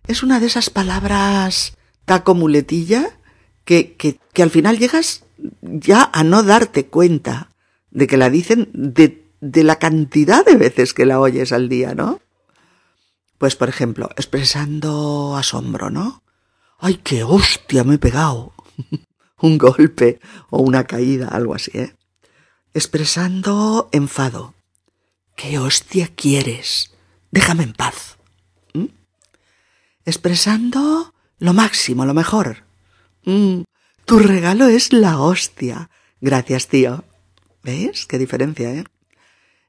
Es 0.08 0.24
una 0.24 0.40
de 0.40 0.48
esas 0.48 0.70
palabras 0.70 1.78
taco 2.06 2.36
muletilla 2.36 3.18
que, 3.66 3.96
que, 3.96 4.20
que 4.34 4.44
al 4.44 4.52
final 4.52 4.78
llegas 4.78 5.24
ya 5.62 6.10
a 6.14 6.24
no 6.24 6.44
darte 6.44 6.86
cuenta 6.88 7.50
de 7.92 8.08
que 8.08 8.18
la 8.18 8.30
dicen 8.30 8.70
de, 8.74 9.23
de 9.44 9.66
la 9.66 9.76
cantidad 9.76 10.46
de 10.46 10.56
veces 10.56 10.94
que 10.94 11.06
la 11.06 11.20
oyes 11.20 11.52
al 11.52 11.68
día, 11.68 11.94
¿no? 11.94 12.22
Pues, 13.38 13.58
por 13.58 13.68
ejemplo, 13.68 14.10
expresando 14.16 15.36
asombro, 15.36 15.90
¿no? 15.90 16.24
¡Ay, 16.80 17.02
qué 17.04 17.24
hostia 17.24 17.84
me 17.84 17.96
he 17.96 17.98
pegado! 17.98 18.54
Un 19.42 19.58
golpe 19.58 20.22
o 20.50 20.62
una 20.62 20.86
caída, 20.86 21.28
algo 21.28 21.54
así, 21.54 21.72
¿eh? 21.78 21.94
Expresando 22.74 23.90
enfado. 23.92 24.54
¿Qué 25.36 25.60
hostia 25.60 26.08
quieres? 26.16 26.94
Déjame 27.30 27.64
en 27.64 27.74
paz. 27.74 28.18
¿Mm? 28.74 28.86
Expresando 30.06 31.14
lo 31.40 31.54
máximo, 31.54 32.06
lo 32.06 32.14
mejor. 32.14 32.64
Mm, 33.26 33.64
tu 34.06 34.20
regalo 34.20 34.68
es 34.68 34.94
la 34.94 35.20
hostia. 35.20 35.90
Gracias, 36.22 36.70
tío. 36.70 37.04
¿Ves? 37.62 38.06
Qué 38.06 38.18
diferencia, 38.18 38.74
¿eh? 38.74 38.86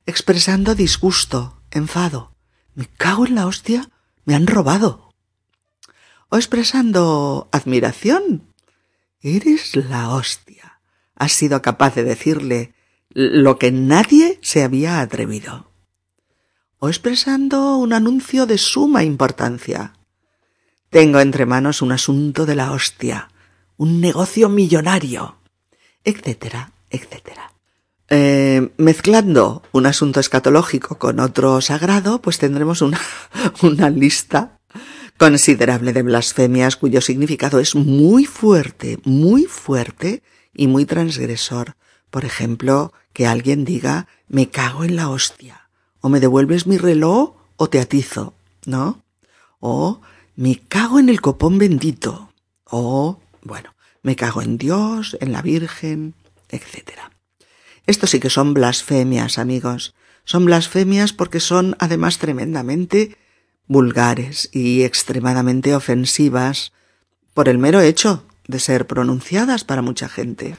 Expresando 0.06 0.74
disgusto, 0.74 1.62
enfado. 1.70 2.36
Me 2.74 2.86
cago 2.86 3.26
en 3.26 3.36
la 3.36 3.46
hostia, 3.46 3.88
me 4.26 4.34
han 4.34 4.46
robado. 4.46 5.14
O 6.28 6.36
expresando 6.36 7.48
admiración. 7.52 8.52
Eres 9.22 9.74
la 9.76 10.10
hostia. 10.10 10.80
Has 11.14 11.32
sido 11.32 11.62
capaz 11.62 11.94
de 11.94 12.04
decirle 12.04 12.74
lo 13.08 13.58
que 13.58 13.72
nadie 13.72 14.38
se 14.42 14.62
había 14.62 15.00
atrevido. 15.00 15.70
O 16.78 16.88
expresando 16.88 17.76
un 17.78 17.94
anuncio 17.94 18.44
de 18.44 18.58
suma 18.58 19.04
importancia. 19.04 19.94
Tengo 20.90 21.20
entre 21.20 21.46
manos 21.46 21.80
un 21.80 21.92
asunto 21.92 22.44
de 22.44 22.56
la 22.56 22.72
hostia, 22.72 23.30
un 23.78 24.02
negocio 24.02 24.50
millonario, 24.50 25.38
etcétera, 26.04 26.72
etcétera. 26.90 27.53
Eh, 28.10 28.70
mezclando 28.76 29.62
un 29.72 29.86
asunto 29.86 30.20
escatológico 30.20 30.98
con 30.98 31.20
otro 31.20 31.60
sagrado, 31.60 32.20
pues 32.20 32.38
tendremos 32.38 32.82
una, 32.82 33.00
una 33.62 33.90
lista 33.90 34.60
considerable 35.16 35.92
de 35.92 36.02
blasfemias 36.02 36.76
cuyo 36.76 37.00
significado 37.00 37.60
es 37.60 37.74
muy 37.74 38.26
fuerte, 38.26 38.98
muy 39.04 39.44
fuerte 39.44 40.22
y 40.52 40.66
muy 40.66 40.84
transgresor. 40.84 41.76
Por 42.10 42.24
ejemplo, 42.24 42.92
que 43.12 43.26
alguien 43.26 43.64
diga 43.64 44.06
me 44.28 44.50
cago 44.50 44.84
en 44.84 44.96
la 44.96 45.08
hostia, 45.08 45.68
o 46.00 46.08
me 46.08 46.20
devuelves 46.20 46.66
mi 46.66 46.76
reloj 46.76 47.34
o 47.56 47.68
te 47.68 47.80
atizo, 47.80 48.34
¿no? 48.66 49.02
O 49.60 50.00
me 50.36 50.58
cago 50.58 50.98
en 50.98 51.08
el 51.08 51.20
copón 51.20 51.58
bendito, 51.58 52.32
o, 52.64 53.20
bueno, 53.42 53.74
me 54.02 54.16
cago 54.16 54.42
en 54.42 54.58
Dios, 54.58 55.16
en 55.20 55.32
la 55.32 55.42
Virgen, 55.42 56.14
etcétera. 56.48 57.13
Esto 57.86 58.06
sí 58.06 58.20
que 58.20 58.30
son 58.30 58.54
blasfemias, 58.54 59.38
amigos. 59.38 59.94
Son 60.24 60.44
blasfemias 60.44 61.12
porque 61.12 61.40
son 61.40 61.76
además 61.78 62.18
tremendamente 62.18 63.16
vulgares 63.66 64.48
y 64.52 64.82
extremadamente 64.82 65.74
ofensivas 65.74 66.72
por 67.34 67.48
el 67.48 67.58
mero 67.58 67.80
hecho 67.80 68.24
de 68.46 68.60
ser 68.60 68.86
pronunciadas 68.86 69.64
para 69.64 69.82
mucha 69.82 70.08
gente, 70.08 70.56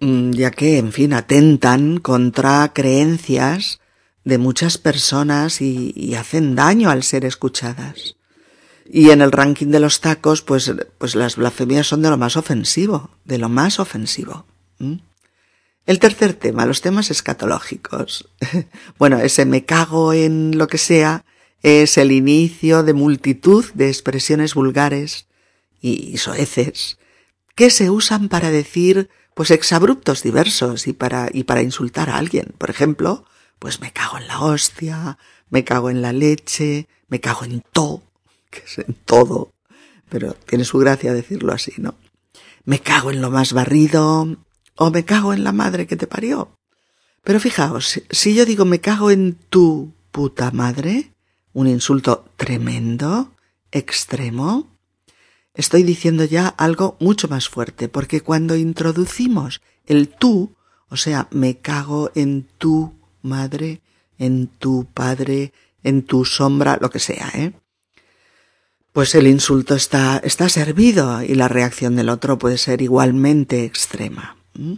mm, 0.00 0.32
ya 0.32 0.50
que, 0.50 0.78
en 0.78 0.92
fin, 0.92 1.12
atentan 1.12 1.98
contra 1.98 2.72
creencias 2.72 3.80
de 4.24 4.38
muchas 4.38 4.78
personas 4.78 5.60
y, 5.60 5.92
y 5.94 6.14
hacen 6.14 6.54
daño 6.54 6.90
al 6.90 7.02
ser 7.02 7.24
escuchadas. 7.24 8.16
Y 8.92 9.10
en 9.10 9.22
el 9.22 9.32
ranking 9.32 9.68
de 9.68 9.80
los 9.80 10.00
tacos, 10.00 10.42
pues, 10.42 10.72
pues 10.98 11.14
las 11.14 11.36
blasfemias 11.36 11.86
son 11.86 12.02
de 12.02 12.10
lo 12.10 12.18
más 12.18 12.36
ofensivo, 12.36 13.10
de 13.24 13.38
lo 13.38 13.48
más 13.48 13.78
ofensivo. 13.78 14.46
El 15.86 15.98
tercer 15.98 16.34
tema, 16.34 16.66
los 16.66 16.80
temas 16.80 17.10
escatológicos. 17.10 18.28
bueno, 18.98 19.18
ese 19.18 19.44
me 19.44 19.64
cago 19.64 20.12
en 20.12 20.56
lo 20.58 20.68
que 20.68 20.78
sea 20.78 21.24
es 21.62 21.98
el 21.98 22.12
inicio 22.12 22.82
de 22.82 22.94
multitud 22.94 23.64
de 23.74 23.88
expresiones 23.88 24.54
vulgares 24.54 25.26
y 25.80 26.18
soeces 26.18 26.98
que 27.54 27.70
se 27.70 27.90
usan 27.90 28.28
para 28.28 28.50
decir 28.50 29.10
pues 29.34 29.50
exabruptos 29.50 30.22
diversos 30.22 30.86
y 30.86 30.92
para 30.92 31.28
y 31.32 31.44
para 31.44 31.62
insultar 31.62 32.10
a 32.10 32.16
alguien. 32.16 32.54
Por 32.56 32.70
ejemplo, 32.70 33.24
pues 33.58 33.80
me 33.80 33.92
cago 33.92 34.18
en 34.18 34.28
la 34.28 34.40
hostia, 34.40 35.18
me 35.50 35.64
cago 35.64 35.90
en 35.90 36.02
la 36.02 36.12
leche, 36.12 36.88
me 37.08 37.20
cago 37.20 37.44
en 37.44 37.62
todo, 37.72 38.02
que 38.50 38.60
es 38.60 38.78
en 38.78 38.94
todo, 39.04 39.52
pero 40.08 40.34
tiene 40.46 40.64
su 40.64 40.78
gracia 40.78 41.12
decirlo 41.12 41.52
así, 41.52 41.74
¿no? 41.76 41.94
Me 42.64 42.80
cago 42.80 43.10
en 43.10 43.20
lo 43.20 43.30
más 43.30 43.52
barrido, 43.52 44.36
o 44.82 44.90
me 44.90 45.04
cago 45.04 45.34
en 45.34 45.44
la 45.44 45.52
madre 45.52 45.86
que 45.86 45.96
te 45.96 46.06
parió. 46.06 46.56
Pero 47.22 47.38
fijaos, 47.38 48.00
si 48.08 48.34
yo 48.34 48.46
digo 48.46 48.64
me 48.64 48.80
cago 48.80 49.10
en 49.10 49.34
tu 49.34 49.92
puta 50.10 50.50
madre, 50.52 51.12
un 51.52 51.66
insulto 51.66 52.24
tremendo, 52.38 53.30
extremo, 53.72 54.78
estoy 55.52 55.82
diciendo 55.82 56.24
ya 56.24 56.48
algo 56.48 56.96
mucho 56.98 57.28
más 57.28 57.50
fuerte, 57.50 57.90
porque 57.90 58.22
cuando 58.22 58.56
introducimos 58.56 59.60
el 59.84 60.08
tú, 60.08 60.56
o 60.88 60.96
sea, 60.96 61.28
me 61.30 61.58
cago 61.58 62.10
en 62.14 62.48
tu 62.56 62.94
madre, 63.20 63.82
en 64.16 64.46
tu 64.46 64.86
padre, 64.86 65.52
en 65.82 66.04
tu 66.04 66.24
sombra, 66.24 66.78
lo 66.80 66.88
que 66.88 67.00
sea, 67.00 67.30
¿eh? 67.34 67.52
Pues 68.92 69.14
el 69.14 69.26
insulto 69.26 69.74
está, 69.74 70.16
está 70.24 70.48
servido 70.48 71.22
y 71.22 71.34
la 71.34 71.48
reacción 71.48 71.96
del 71.96 72.08
otro 72.08 72.38
puede 72.38 72.56
ser 72.56 72.80
igualmente 72.80 73.66
extrema. 73.66 74.39
¿Mm? 74.54 74.74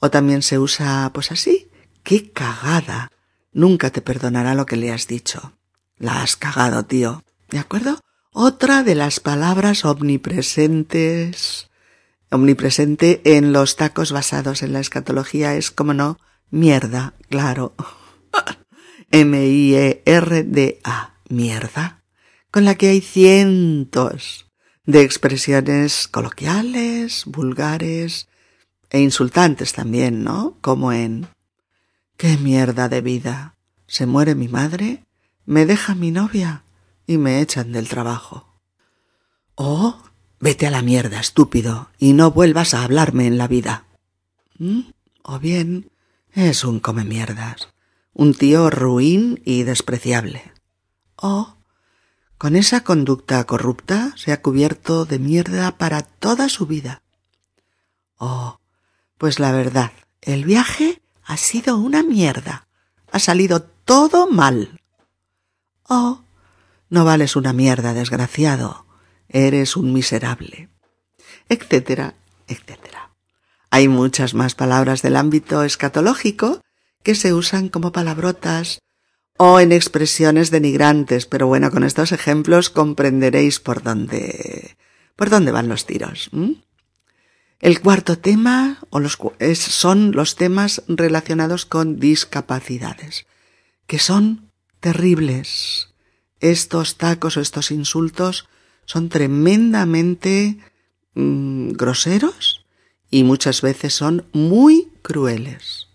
O 0.00 0.10
también 0.10 0.42
se 0.42 0.58
usa, 0.58 1.10
pues 1.12 1.32
así, 1.32 1.68
qué 2.02 2.30
cagada. 2.30 3.10
Nunca 3.52 3.90
te 3.90 4.00
perdonará 4.00 4.54
lo 4.54 4.66
que 4.66 4.76
le 4.76 4.92
has 4.92 5.06
dicho. 5.06 5.52
La 5.96 6.22
has 6.22 6.36
cagado, 6.36 6.84
tío. 6.84 7.24
¿De 7.48 7.58
acuerdo? 7.58 7.98
Otra 8.32 8.84
de 8.84 8.94
las 8.94 9.20
palabras 9.20 9.84
omnipresentes, 9.84 11.70
omnipresente 12.30 13.20
en 13.24 13.52
los 13.52 13.76
tacos 13.76 14.12
basados 14.12 14.62
en 14.62 14.72
la 14.72 14.80
escatología 14.80 15.56
es, 15.56 15.72
como 15.72 15.94
no, 15.94 16.18
mierda, 16.50 17.14
claro. 17.30 17.74
M-I-E-R-D-A, 19.10 21.14
mierda, 21.28 22.02
con 22.50 22.64
la 22.64 22.76
que 22.76 22.88
hay 22.88 23.00
cientos 23.00 24.46
de 24.84 25.02
expresiones 25.02 26.06
coloquiales, 26.06 27.24
vulgares, 27.26 28.27
e 28.90 29.00
insultantes 29.00 29.72
también, 29.72 30.24
¿no? 30.24 30.56
Como 30.60 30.92
en 30.92 31.28
¡Qué 32.16 32.36
mierda 32.36 32.88
de 32.88 33.00
vida! 33.00 33.54
Se 33.86 34.04
muere 34.06 34.34
mi 34.34 34.48
madre, 34.48 35.04
me 35.46 35.66
deja 35.66 35.94
mi 35.94 36.10
novia 36.10 36.64
y 37.06 37.16
me 37.16 37.40
echan 37.40 37.72
del 37.72 37.88
trabajo. 37.88 38.60
Oh, 39.54 40.02
vete 40.40 40.66
a 40.66 40.70
la 40.70 40.82
mierda, 40.82 41.20
estúpido, 41.20 41.88
y 41.98 42.12
no 42.12 42.30
vuelvas 42.30 42.74
a 42.74 42.84
hablarme 42.84 43.26
en 43.26 43.38
la 43.38 43.48
vida. 43.48 43.86
¿Mm? 44.58 44.80
O 45.22 45.38
bien, 45.38 45.90
es 46.32 46.64
un 46.64 46.80
come 46.80 47.04
mierdas, 47.04 47.68
un 48.12 48.34
tío 48.34 48.68
ruin 48.68 49.40
y 49.44 49.62
despreciable. 49.62 50.52
O, 51.16 51.56
con 52.36 52.56
esa 52.56 52.84
conducta 52.84 53.44
corrupta 53.44 54.12
se 54.16 54.32
ha 54.32 54.42
cubierto 54.42 55.04
de 55.04 55.18
mierda 55.18 55.78
para 55.78 56.02
toda 56.02 56.48
su 56.48 56.66
vida. 56.66 57.02
Oh, 58.16 58.57
pues 59.18 59.38
la 59.38 59.52
verdad, 59.52 59.92
el 60.22 60.44
viaje 60.44 61.02
ha 61.24 61.36
sido 61.36 61.76
una 61.76 62.02
mierda. 62.02 62.66
Ha 63.10 63.18
salido 63.18 63.62
todo 63.62 64.30
mal. 64.30 64.80
Oh, 65.88 66.22
no 66.88 67.04
vales 67.04 67.36
una 67.36 67.52
mierda, 67.52 67.94
desgraciado. 67.94 68.86
Eres 69.28 69.76
un 69.76 69.92
miserable. 69.92 70.70
Etcétera, 71.48 72.14
etcétera. 72.46 73.10
Hay 73.70 73.88
muchas 73.88 74.34
más 74.34 74.54
palabras 74.54 75.02
del 75.02 75.16
ámbito 75.16 75.62
escatológico 75.62 76.60
que 77.02 77.14
se 77.14 77.34
usan 77.34 77.68
como 77.68 77.92
palabrotas 77.92 78.80
o 79.36 79.60
en 79.60 79.72
expresiones 79.72 80.50
denigrantes, 80.50 81.26
pero 81.26 81.46
bueno, 81.46 81.70
con 81.70 81.84
estos 81.84 82.12
ejemplos 82.12 82.70
comprenderéis 82.70 83.60
por 83.60 83.82
dónde, 83.82 84.76
por 85.16 85.30
dónde 85.30 85.52
van 85.52 85.68
los 85.68 85.86
tiros. 85.86 86.30
El 87.60 87.80
cuarto 87.80 88.16
tema 88.18 88.78
o 88.90 89.00
son 89.08 90.12
los 90.12 90.36
temas 90.36 90.82
relacionados 90.86 91.66
con 91.66 91.98
discapacidades. 91.98 93.26
que 93.88 93.98
son 93.98 94.50
terribles. 94.80 95.88
Estos 96.40 96.98
tacos 96.98 97.36
o 97.36 97.40
estos 97.40 97.70
insultos 97.70 98.46
son 98.84 99.08
tremendamente 99.08 100.58
mm, 101.14 101.72
groseros 101.72 102.66
y 103.10 103.24
muchas 103.24 103.62
veces 103.62 103.94
son 103.94 104.26
muy 104.32 104.92
crueles. 105.02 105.88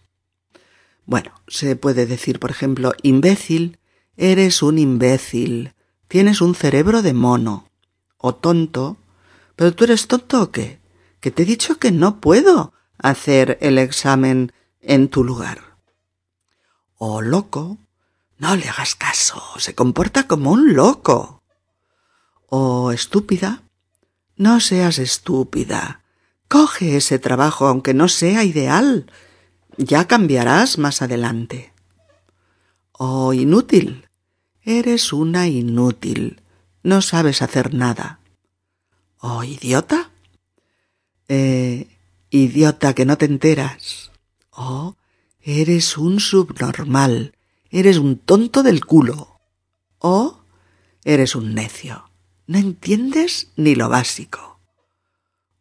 Bueno, 1.05 1.33
se 1.47 1.75
puede 1.75 2.07
decir, 2.07 2.39
por 2.39 2.49
ejemplo, 2.49 2.93
imbécil, 3.03 3.77
eres 4.17 4.63
un 4.63 4.79
imbécil, 4.79 5.73
tienes 6.07 6.41
un 6.41 6.55
cerebro 6.55 7.03
de 7.03 7.13
mono, 7.13 7.69
o 8.17 8.33
tonto, 8.33 8.97
pero 9.55 9.73
tú 9.73 9.83
eres 9.83 10.07
tonto 10.07 10.41
o 10.41 10.51
qué? 10.51 10.79
Que 11.23 11.31
te 11.31 11.43
he 11.43 11.45
dicho 11.45 11.79
que 11.79 11.93
no 11.93 12.19
puedo 12.19 12.73
hacer 12.97 13.57
el 13.61 13.77
examen 13.77 14.51
en 14.81 15.07
tu 15.07 15.23
lugar. 15.23 15.77
O 16.97 17.21
loco, 17.21 17.77
no 18.39 18.57
le 18.57 18.67
hagas 18.67 18.95
caso, 18.95 19.41
se 19.57 19.73
comporta 19.73 20.27
como 20.27 20.51
un 20.51 20.73
loco. 20.73 21.41
O 22.47 22.91
estúpida, 22.91 23.63
no 24.35 24.59
seas 24.59 24.99
estúpida, 24.99 26.03
coge 26.49 26.97
ese 26.97 27.19
trabajo 27.19 27.67
aunque 27.67 27.93
no 27.93 28.09
sea 28.09 28.43
ideal, 28.43 29.09
ya 29.77 30.07
cambiarás 30.09 30.77
más 30.77 31.01
adelante. 31.01 31.71
O 32.91 33.31
inútil, 33.31 34.09
eres 34.61 35.13
una 35.13 35.47
inútil, 35.47 36.41
no 36.83 37.01
sabes 37.01 37.41
hacer 37.41 37.73
nada. 37.73 38.19
O 39.19 39.45
idiota, 39.45 40.09
eh, 41.27 41.87
idiota 42.29 42.93
que 42.93 43.05
no 43.05 43.17
te 43.17 43.25
enteras. 43.25 44.11
Oh, 44.51 44.95
eres 45.41 45.97
un 45.97 46.19
subnormal, 46.19 47.35
eres 47.69 47.97
un 47.97 48.17
tonto 48.17 48.63
del 48.63 48.85
culo. 48.85 49.39
Oh, 49.99 50.39
eres 51.03 51.35
un 51.35 51.53
necio, 51.53 52.09
no 52.47 52.57
entiendes 52.57 53.51
ni 53.55 53.75
lo 53.75 53.89
básico. 53.89 54.59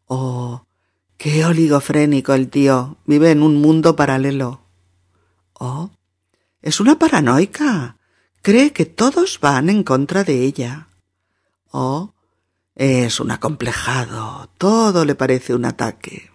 Oh, 0.05 0.65
qué 1.17 1.45
oligofrénico 1.45 2.33
el 2.33 2.49
tío, 2.49 2.97
vive 3.05 3.31
en 3.31 3.41
un 3.41 3.61
mundo 3.61 3.95
paralelo. 3.95 4.61
Oh, 5.53 5.91
es 6.61 6.79
una 6.79 6.99
paranoica, 6.99 7.97
cree 8.41 8.73
que 8.73 8.85
todos 8.85 9.39
van 9.39 9.69
en 9.69 9.83
contra 9.83 10.23
de 10.23 10.43
ella. 10.43 10.87
Oh, 11.71 12.13
es 12.75 13.19
un 13.19 13.31
acomplejado, 13.31 14.49
todo 14.57 15.05
le 15.05 15.15
parece 15.15 15.53
un 15.53 15.65
ataque. 15.65 16.31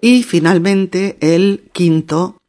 Y 0.00 0.22
finalmente 0.22 1.16
el 1.20 1.68
quinto, 1.72 2.40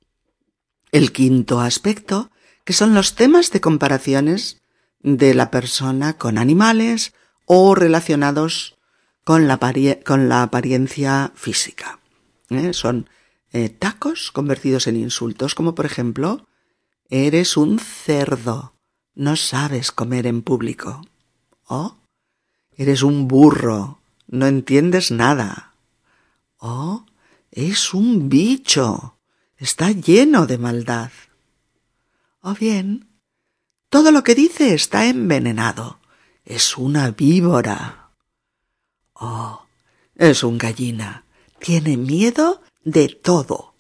el 0.91 1.11
quinto 1.11 1.59
aspecto, 1.59 2.29
que 2.63 2.73
son 2.73 2.93
los 2.93 3.15
temas 3.15 3.51
de 3.51 3.61
comparaciones 3.61 4.61
de 5.01 5.33
la 5.33 5.51
persona 5.51 6.17
con 6.17 6.37
animales 6.37 7.13
o 7.45 7.75
relacionados 7.75 8.77
con 9.23 9.47
la, 9.47 9.59
con 10.05 10.29
la 10.29 10.43
apariencia 10.43 11.31
física. 11.35 11.99
¿eh? 12.49 12.73
Son 12.73 13.09
eh, 13.51 13.69
tacos 13.69 14.31
convertidos 14.31 14.87
en 14.87 14.97
insultos, 14.97 15.55
como 15.55 15.75
por 15.75 15.85
ejemplo, 15.85 16.47
eres 17.09 17.57
un 17.57 17.79
cerdo, 17.79 18.73
no 19.15 19.35
sabes 19.35 19.91
comer 19.91 20.27
en 20.27 20.41
público. 20.41 21.01
O 21.65 21.96
Eres 22.77 23.01
un 23.01 23.27
burro, 23.27 23.99
no 24.27 24.45
entiendes 24.45 25.09
nada. 25.09 25.73
Oh, 26.59 27.05
es 27.49 27.95
un 27.95 28.29
bicho, 28.29 29.17
está 29.57 29.91
lleno 29.91 30.45
de 30.45 30.59
maldad. 30.59 31.11
O 32.39 32.53
bien, 32.53 33.09
todo 33.89 34.11
lo 34.11 34.23
que 34.23 34.35
dice 34.35 34.75
está 34.75 35.07
envenenado, 35.07 35.99
es 36.45 36.77
una 36.77 37.09
víbora. 37.09 38.11
Oh, 39.13 39.65
es 40.13 40.43
un 40.43 40.59
gallina, 40.59 41.25
tiene 41.59 41.97
miedo 41.97 42.61
de 42.83 43.09
todo. 43.09 43.73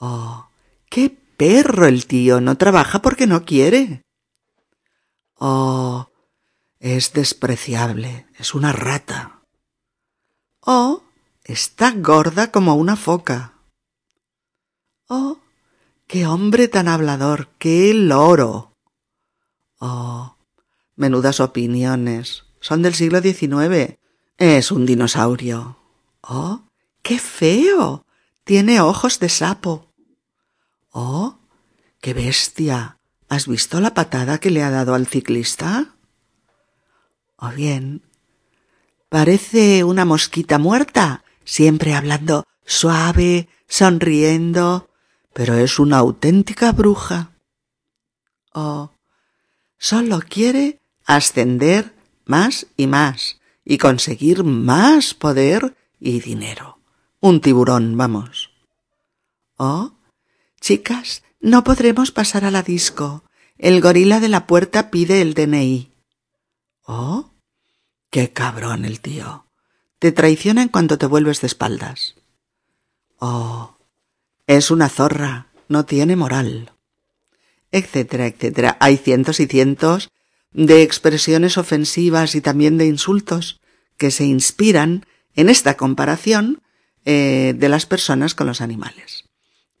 Oh, 0.00 0.48
qué 0.88 1.16
perro 1.36 1.86
el 1.86 2.06
tío, 2.06 2.40
no 2.40 2.56
trabaja 2.56 3.00
porque 3.00 3.28
no 3.28 3.44
quiere. 3.44 4.02
Oh, 5.36 6.09
es 6.80 7.12
despreciable, 7.12 8.26
es 8.38 8.54
una 8.54 8.72
rata. 8.72 9.42
O 10.60 11.02
está 11.44 11.92
gorda 11.92 12.50
como 12.50 12.74
una 12.74 12.96
foca. 12.96 13.54
Oh, 15.06 15.38
qué 16.06 16.26
hombre 16.26 16.68
tan 16.68 16.88
hablador, 16.88 17.48
qué 17.58 17.92
loro. 17.94 18.74
Oh, 19.78 20.36
menudas 20.96 21.40
opiniones. 21.40 22.44
Son 22.60 22.82
del 22.82 22.94
siglo 22.94 23.20
XIX. 23.20 23.98
Es 24.38 24.72
un 24.72 24.86
dinosaurio. 24.86 25.76
Oh, 26.22 26.62
qué 27.02 27.18
feo. 27.18 28.06
Tiene 28.44 28.80
ojos 28.80 29.18
de 29.20 29.28
sapo. 29.28 29.92
Oh, 30.90 31.38
qué 32.00 32.14
bestia. 32.14 32.98
¿Has 33.28 33.46
visto 33.46 33.80
la 33.80 33.94
patada 33.94 34.38
que 34.38 34.50
le 34.50 34.62
ha 34.62 34.70
dado 34.70 34.94
al 34.94 35.06
ciclista? 35.06 35.94
O 37.40 37.48
bien, 37.48 38.02
parece 39.08 39.82
una 39.82 40.04
mosquita 40.04 40.58
muerta, 40.58 41.24
siempre 41.44 41.94
hablando 41.94 42.44
suave, 42.66 43.48
sonriendo, 43.66 44.90
pero 45.32 45.54
es 45.54 45.78
una 45.78 45.98
auténtica 45.98 46.72
bruja. 46.72 47.32
O 48.52 48.92
solo 49.78 50.20
quiere 50.20 50.80
ascender 51.06 51.94
más 52.26 52.66
y 52.76 52.86
más 52.86 53.40
y 53.64 53.78
conseguir 53.78 54.44
más 54.44 55.14
poder 55.14 55.76
y 55.98 56.20
dinero. 56.20 56.78
Un 57.20 57.40
tiburón, 57.40 57.96
vamos. 57.96 58.50
Oh, 59.56 59.92
chicas, 60.60 61.22
no 61.40 61.64
podremos 61.64 62.12
pasar 62.12 62.44
a 62.44 62.50
la 62.50 62.62
disco. 62.62 63.24
El 63.58 63.80
gorila 63.80 64.20
de 64.20 64.28
la 64.28 64.46
puerta 64.46 64.90
pide 64.90 65.22
el 65.22 65.34
DNI. 65.34 65.92
Oh, 66.86 67.29
Qué 68.10 68.32
cabrón 68.32 68.84
el 68.84 69.00
tío. 69.00 69.46
Te 70.00 70.10
traiciona 70.10 70.62
en 70.62 70.68
cuanto 70.68 70.98
te 70.98 71.06
vuelves 71.06 71.40
de 71.40 71.46
espaldas. 71.46 72.16
Oh, 73.18 73.76
es 74.48 74.72
una 74.72 74.88
zorra, 74.88 75.46
no 75.68 75.84
tiene 75.84 76.16
moral. 76.16 76.72
Etcétera, 77.70 78.26
etcétera. 78.26 78.76
Hay 78.80 78.96
cientos 78.96 79.38
y 79.38 79.46
cientos 79.46 80.10
de 80.52 80.82
expresiones 80.82 81.56
ofensivas 81.56 82.34
y 82.34 82.40
también 82.40 82.78
de 82.78 82.86
insultos 82.86 83.60
que 83.96 84.10
se 84.10 84.24
inspiran 84.24 85.06
en 85.36 85.48
esta 85.48 85.76
comparación 85.76 86.62
eh, 87.04 87.54
de 87.56 87.68
las 87.68 87.86
personas 87.86 88.34
con 88.34 88.48
los 88.48 88.60
animales. 88.60 89.24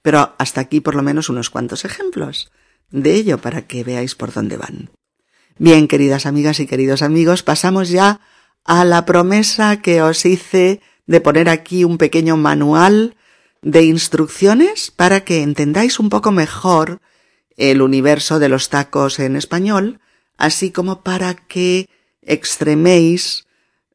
Pero 0.02 0.36
hasta 0.38 0.60
aquí 0.60 0.80
por 0.80 0.94
lo 0.94 1.02
menos 1.02 1.28
unos 1.28 1.50
cuantos 1.50 1.84
ejemplos 1.84 2.52
de 2.90 3.14
ello 3.14 3.38
para 3.38 3.66
que 3.66 3.82
veáis 3.82 4.14
por 4.14 4.32
dónde 4.32 4.56
van. 4.56 4.90
Bien, 5.58 5.88
queridas 5.88 6.26
amigas 6.26 6.60
y 6.60 6.66
queridos 6.66 7.02
amigos, 7.02 7.42
pasamos 7.42 7.90
ya 7.90 8.20
a 8.64 8.84
la 8.84 9.04
promesa 9.04 9.80
que 9.80 10.02
os 10.02 10.24
hice 10.24 10.80
de 11.06 11.20
poner 11.20 11.48
aquí 11.48 11.84
un 11.84 11.98
pequeño 11.98 12.36
manual 12.36 13.16
de 13.62 13.82
instrucciones 13.84 14.90
para 14.90 15.20
que 15.24 15.42
entendáis 15.42 15.98
un 15.98 16.08
poco 16.08 16.30
mejor 16.30 17.00
el 17.56 17.82
universo 17.82 18.38
de 18.38 18.48
los 18.48 18.70
tacos 18.70 19.18
en 19.18 19.36
español, 19.36 20.00
así 20.38 20.70
como 20.70 21.02
para 21.02 21.34
que 21.34 21.88
extreméis 22.22 23.46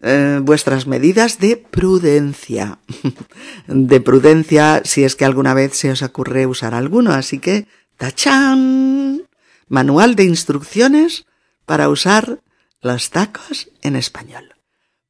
eh, 0.02 0.40
vuestras 0.44 0.86
medidas 0.86 1.40
de 1.40 1.58
prudencia. 1.58 2.78
de 3.68 4.02
prudencia 4.02 4.82
si 4.86 5.04
es 5.04 5.16
que 5.16 5.26
alguna 5.26 5.54
vez 5.54 5.76
se 5.76 5.90
os 5.90 6.04
ocurre 6.04 6.46
usar 6.46 6.76
alguno. 6.76 7.12
Así 7.12 7.40
que, 7.40 7.66
tachán. 7.98 9.24
Manual 9.68 10.16
de 10.16 10.26
instrucciones 10.26 11.26
para 11.66 11.90
usar 11.90 12.40
los 12.82 13.10
tacos 13.10 13.70
en 13.82 13.96
español. 13.96 14.56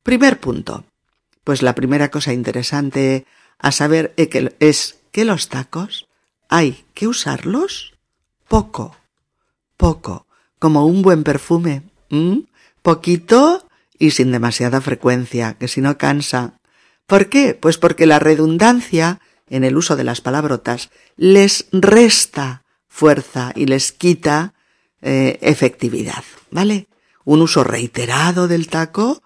Primer 0.03 0.39
punto. 0.39 0.85
Pues 1.43 1.61
la 1.61 1.75
primera 1.75 2.09
cosa 2.09 2.33
interesante 2.33 3.25
a 3.59 3.71
saber 3.71 4.13
es 4.17 4.97
que 5.11 5.25
los 5.25 5.49
tacos 5.49 6.07
hay 6.49 6.85
que 6.93 7.07
usarlos 7.07 7.93
poco, 8.47 8.97
poco, 9.77 10.25
como 10.57 10.85
un 10.85 11.03
buen 11.03 11.23
perfume, 11.23 11.83
poquito 12.81 13.67
y 13.99 14.11
sin 14.11 14.31
demasiada 14.31 14.81
frecuencia, 14.81 15.55
que 15.59 15.67
si 15.67 15.81
no 15.81 15.97
cansa. 15.97 16.59
¿Por 17.05 17.29
qué? 17.29 17.53
Pues 17.53 17.77
porque 17.77 18.07
la 18.07 18.17
redundancia 18.17 19.19
en 19.47 19.63
el 19.63 19.77
uso 19.77 19.95
de 19.95 20.03
las 20.03 20.21
palabrotas 20.21 20.89
les 21.15 21.67
resta 21.71 22.63
fuerza 22.87 23.51
y 23.55 23.67
les 23.67 23.91
quita 23.91 24.54
eh, 25.01 25.37
efectividad, 25.41 26.23
¿vale? 26.51 26.87
Un 27.23 27.41
uso 27.41 27.63
reiterado 27.63 28.47
del 28.47 28.67
taco 28.67 29.21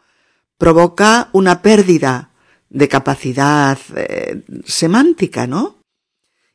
provoca 0.57 1.29
una 1.33 1.61
pérdida 1.61 2.31
de 2.69 2.87
capacidad 2.87 3.77
eh, 3.95 4.43
semántica, 4.65 5.47
¿no? 5.47 5.79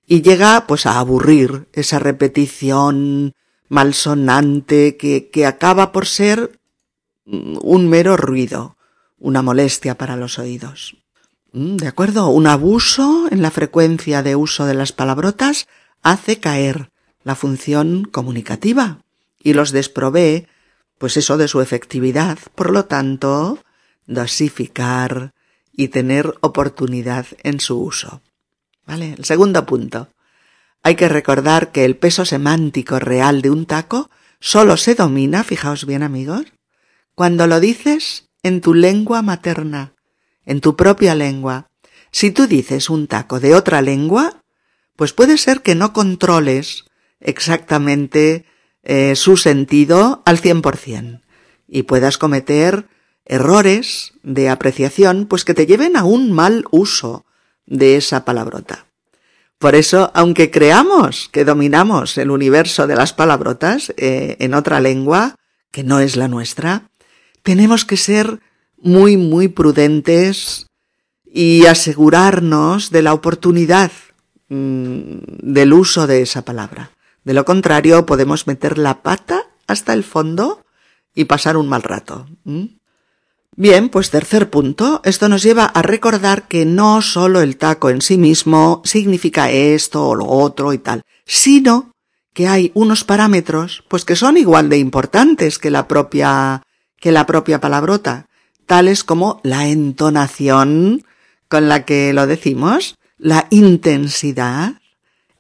y 0.07 0.23
llega 0.23 0.67
pues 0.67 0.87
a 0.87 0.99
aburrir 0.99 1.69
esa 1.73 1.99
repetición 1.99 3.35
malsonante 3.69 4.97
que, 4.97 5.31
que 5.31 5.47
acaba 5.47 5.93
por 5.93 6.07
ser 6.07 6.59
un 7.25 7.89
mero 7.89 8.17
ruido, 8.17 8.77
una 9.19 9.41
molestia 9.41 9.97
para 9.97 10.17
los 10.17 10.39
oídos. 10.39 10.97
Mm, 11.53 11.77
¿De 11.77 11.89
acuerdo? 11.89 12.29
Un 12.29 12.47
abuso 12.47 13.29
en 13.31 13.41
la 13.41 13.51
frecuencia 13.51 14.23
de 14.23 14.37
uso 14.37 14.67
de 14.67 14.75
las 14.75 14.93
palabrotas 14.93 15.67
hace 16.03 16.39
caer 16.39 16.91
la 17.23 17.35
función 17.35 18.05
comunicativa 18.05 18.99
y 19.45 19.53
los 19.53 19.71
desprovee, 19.71 20.49
pues 20.99 21.17
eso 21.17 21.37
de 21.37 21.47
su 21.47 21.61
efectividad. 21.61 22.39
Por 22.57 22.73
lo 22.73 22.87
tanto, 22.87 23.61
dosificar 24.07 25.33
y 25.71 25.89
tener 25.89 26.35
oportunidad 26.41 27.27
en 27.45 27.61
su 27.61 27.81
uso. 27.81 28.23
¿Vale? 28.87 29.15
El 29.17 29.25
segundo 29.25 29.65
punto. 29.67 30.09
Hay 30.83 30.97
que 30.97 31.09
recordar 31.09 31.73
que 31.73 31.85
el 31.85 31.97
peso 31.97 32.25
semántico 32.25 32.99
real 32.99 33.43
de 33.43 33.51
un 33.51 33.67
taco 33.67 34.11
solo 34.41 34.77
se 34.77 34.95
domina, 34.95 35.45
fijaos 35.45 35.87
bien 35.87 36.03
amigos, 36.03 36.47
cuando 37.15 37.47
lo 37.47 37.61
dices 37.61 38.29
en 38.43 38.61
tu 38.61 38.75
lengua 38.75 39.23
materna, 39.23 39.95
en 40.45 40.61
tu 40.61 40.75
propia 40.75 41.15
lengua. 41.15 41.69
Si 42.11 42.31
tú 42.31 42.47
dices 42.47 42.91
un 42.91 43.07
taco 43.07 43.41
de 43.41 43.55
otra 43.55 43.83
lengua, 43.83 44.43
pues 44.97 45.13
puede 45.13 45.39
ser 45.39 45.63
que 45.63 45.75
no 45.75 45.93
controles 45.93 46.85
exactamente 47.21 48.47
eh, 48.85 49.17
su 49.17 49.37
sentido 49.37 50.23
al 50.25 50.39
cien 50.39 50.63
por 50.63 50.77
cien 50.77 51.23
y 51.67 51.85
puedas 51.85 52.19
cometer 52.19 52.87
errores 53.25 54.13
de 54.23 54.51
apreciación 54.51 55.27
pues 55.27 55.45
que 55.45 55.55
te 55.55 55.67
lleven 55.67 55.97
a 55.97 56.05
un 56.05 56.33
mal 56.33 56.65
uso 56.71 57.25
de 57.67 57.97
esa 57.97 58.25
palabrota. 58.25 58.87
Por 59.59 59.75
eso, 59.75 60.11
aunque 60.15 60.51
creamos 60.51 61.31
que 61.33 61.45
dominamos 61.45 62.19
el 62.19 62.31
universo 62.31 62.87
de 62.87 62.97
las 62.97 63.13
palabrotas 63.13 63.95
eh, 63.97 64.37
en 64.41 64.53
otra 64.53 64.81
lengua, 64.81 65.37
que 65.71 65.83
no 65.83 66.01
es 66.01 66.17
la 66.17 66.29
nuestra, 66.29 66.91
tenemos 67.43 67.85
que 67.85 67.97
ser 67.97 68.41
muy, 68.77 69.17
muy 69.17 69.49
prudentes 69.49 70.67
y 71.25 71.65
asegurarnos 71.67 72.91
de 72.91 73.03
la 73.03 73.15
oportunidad 73.15 73.91
mm, 74.49 75.19
del 75.41 75.73
uso 75.73 76.07
de 76.07 76.21
esa 76.21 76.45
palabra. 76.45 76.91
De 77.25 77.35
lo 77.35 77.45
contrario, 77.45 78.07
podemos 78.07 78.47
meter 78.47 78.79
la 78.79 79.03
pata 79.03 79.47
hasta 79.67 79.93
el 79.93 80.05
fondo 80.05 80.65
y 81.15 81.25
pasar 81.25 81.57
un 81.57 81.69
mal 81.69 81.83
rato. 81.83 82.27
Bien, 83.57 83.89
pues 83.89 84.11
tercer 84.11 84.51
punto, 84.51 85.01
esto 85.05 85.29
nos 85.29 85.43
lleva 85.43 85.65
a 85.65 85.83
recordar 85.83 86.49
que 86.49 86.67
no 86.67 87.03
solo 87.03 87.41
el 87.41 87.57
taco 87.57 87.89
en 87.89 88.03
sí 88.03 88.19
mismo 88.19 88.83
significa 88.85 89.51
esto 89.51 90.09
o 90.09 90.15
lo 90.15 90.27
otro 90.27 90.73
y 90.73 90.79
tal, 90.79 91.03
sino 91.25 91.93
que 92.33 92.49
hay 92.49 92.73
unos 92.75 93.05
parámetros, 93.05 93.85
pues 93.89 94.05
que 94.05 94.17
son 94.17 94.37
igual 94.37 94.69
de 94.69 94.79
importantes 94.79 95.61
que 95.61 95.71
la 95.71 95.87
propia, 95.87 96.63
que 96.99 97.13
la 97.13 97.27
propia 97.27 97.61
palabrota, 97.61 98.27
tales 98.67 99.05
como 99.05 99.41
la 99.45 99.69
entonación 99.69 101.05
con 101.49 101.69
la 101.69 101.85
que 101.85 102.13
lo 102.13 102.27
decimos, 102.27 102.97
la 103.19 103.47
intensidad 103.51 104.75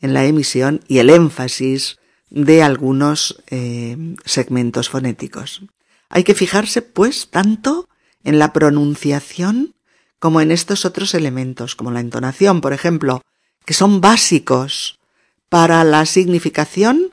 en 0.05 0.13
la 0.13 0.27
emisión 0.27 0.85
y 0.87 0.99
el 0.99 1.09
énfasis 1.09 1.97
de 2.29 2.63
algunos 2.63 3.43
eh, 3.49 3.97
segmentos 4.27 4.91
fonéticos. 4.91 5.63
Hay 6.11 6.25
que 6.25 6.35
fijarse, 6.35 6.83
pues, 6.83 7.31
tanto 7.31 7.89
en 8.23 8.39
la 8.39 8.53
pronunciación 8.53 9.75
como 10.19 10.43
en 10.43 10.51
estos 10.51 10.85
otros 10.85 11.15
elementos, 11.15 11.75
como 11.75 11.91
la 11.91 12.01
entonación, 12.01 12.61
por 12.61 12.75
ejemplo, 12.75 13.23
que 13.65 13.73
son 13.73 14.03
básicos 14.03 14.99
para 15.49 15.83
la 15.85 16.05
significación 16.05 17.11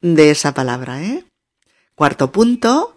de 0.00 0.30
esa 0.30 0.54
palabra. 0.54 1.02
¿eh? 1.02 1.26
Cuarto 1.94 2.32
punto 2.32 2.96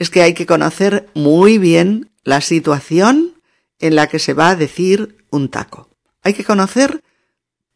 es 0.00 0.10
que 0.10 0.22
hay 0.22 0.34
que 0.34 0.46
conocer 0.46 1.08
muy 1.14 1.58
bien 1.58 2.10
la 2.24 2.40
situación 2.40 3.40
en 3.78 3.94
la 3.94 4.08
que 4.08 4.18
se 4.18 4.34
va 4.34 4.48
a 4.48 4.56
decir 4.56 5.24
un 5.30 5.48
taco. 5.48 5.90
Hay 6.22 6.34
que 6.34 6.42
conocer 6.42 7.04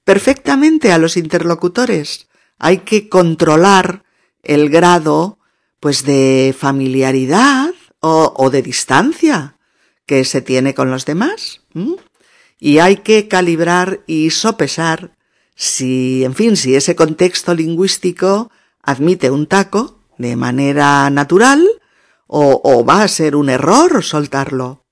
perfectamente 0.09 0.91
a 0.91 0.97
los 0.97 1.19
interlocutores. 1.19 2.29
Hay 2.59 2.79
que 2.79 3.11
controlar 3.11 4.05
el 4.43 4.71
grado, 4.71 5.39
pues, 5.81 6.03
de 6.03 6.57
familiaridad 6.59 7.75
o, 8.01 8.49
de 8.49 8.63
distancia 8.63 9.59
que 10.07 10.25
se 10.25 10.41
tiene 10.41 10.73
con 10.73 10.91
los 10.91 11.05
demás. 11.05 11.61
Y 12.59 12.79
hay 12.79 12.97
que 12.97 13.29
calibrar 13.29 14.01
y 14.07 14.31
sopesar 14.31 15.15
si, 15.55 16.25
en 16.25 16.35
fin, 16.35 16.57
si 16.57 16.75
ese 16.75 16.97
contexto 16.97 17.53
lingüístico 17.53 18.51
admite 18.83 19.31
un 19.31 19.47
taco 19.47 20.01
de 20.17 20.37
manera 20.37 21.11
natural 21.11 21.69
o, 22.27 22.63
o 22.65 22.83
va 22.83 23.03
a 23.03 23.09
ser 23.09 23.37
un 23.37 23.51
error 23.51 24.03
soltarlo. 24.03 24.87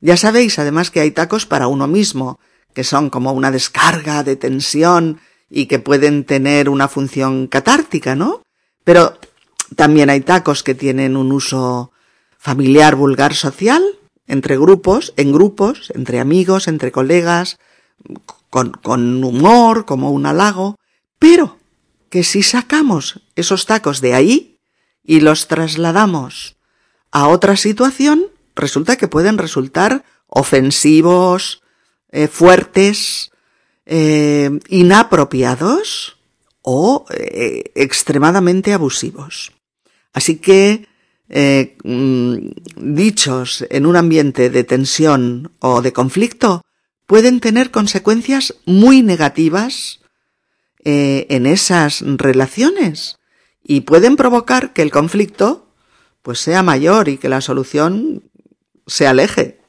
Ya 0.00 0.16
sabéis 0.16 0.58
además 0.58 0.90
que 0.90 0.98
hay 0.98 1.12
tacos 1.12 1.46
para 1.46 1.68
uno 1.68 1.86
mismo, 1.86 2.40
que 2.76 2.84
son 2.84 3.08
como 3.08 3.32
una 3.32 3.50
descarga 3.50 4.22
de 4.22 4.36
tensión 4.36 5.18
y 5.48 5.64
que 5.64 5.78
pueden 5.78 6.24
tener 6.24 6.68
una 6.68 6.88
función 6.88 7.46
catártica, 7.46 8.14
¿no? 8.14 8.42
Pero 8.84 9.18
también 9.76 10.10
hay 10.10 10.20
tacos 10.20 10.62
que 10.62 10.74
tienen 10.74 11.16
un 11.16 11.32
uso 11.32 11.90
familiar 12.36 12.94
vulgar 12.94 13.34
social, 13.34 13.82
entre 14.26 14.58
grupos, 14.58 15.14
en 15.16 15.32
grupos, 15.32 15.90
entre 15.94 16.20
amigos, 16.20 16.68
entre 16.68 16.92
colegas, 16.92 17.58
con, 18.50 18.72
con 18.72 19.24
humor, 19.24 19.86
como 19.86 20.10
un 20.10 20.26
halago, 20.26 20.76
pero 21.18 21.56
que 22.10 22.24
si 22.24 22.42
sacamos 22.42 23.22
esos 23.36 23.64
tacos 23.64 24.02
de 24.02 24.12
ahí 24.12 24.58
y 25.02 25.20
los 25.20 25.48
trasladamos 25.48 26.56
a 27.10 27.28
otra 27.28 27.56
situación, 27.56 28.26
resulta 28.54 28.96
que 28.96 29.08
pueden 29.08 29.38
resultar 29.38 30.04
ofensivos, 30.26 31.62
eh, 32.16 32.28
fuertes, 32.28 33.30
eh, 33.84 34.48
inapropiados 34.70 36.16
o 36.62 37.04
eh, 37.10 37.72
extremadamente 37.74 38.72
abusivos. 38.72 39.52
Así 40.14 40.36
que 40.38 40.88
mm, 41.28 42.36
dichos 42.76 43.66
en 43.68 43.84
un 43.84 43.96
ambiente 43.96 44.48
de 44.48 44.64
tensión 44.64 45.52
o 45.58 45.82
de 45.82 45.92
conflicto 45.92 46.62
pueden 47.04 47.38
tener 47.40 47.70
consecuencias 47.70 48.54
muy 48.64 49.02
negativas 49.02 50.00
en 50.84 51.44
esas 51.44 52.00
relaciones 52.00 53.18
y 53.62 53.80
pueden 53.82 54.16
provocar 54.16 54.72
que 54.72 54.80
el 54.80 54.90
conflicto 54.90 55.68
pues 56.22 56.38
sea 56.38 56.62
mayor 56.62 57.10
y 57.10 57.18
que 57.18 57.28
la 57.28 57.42
solución 57.42 58.22
se 58.86 59.06
aleje 59.06 59.60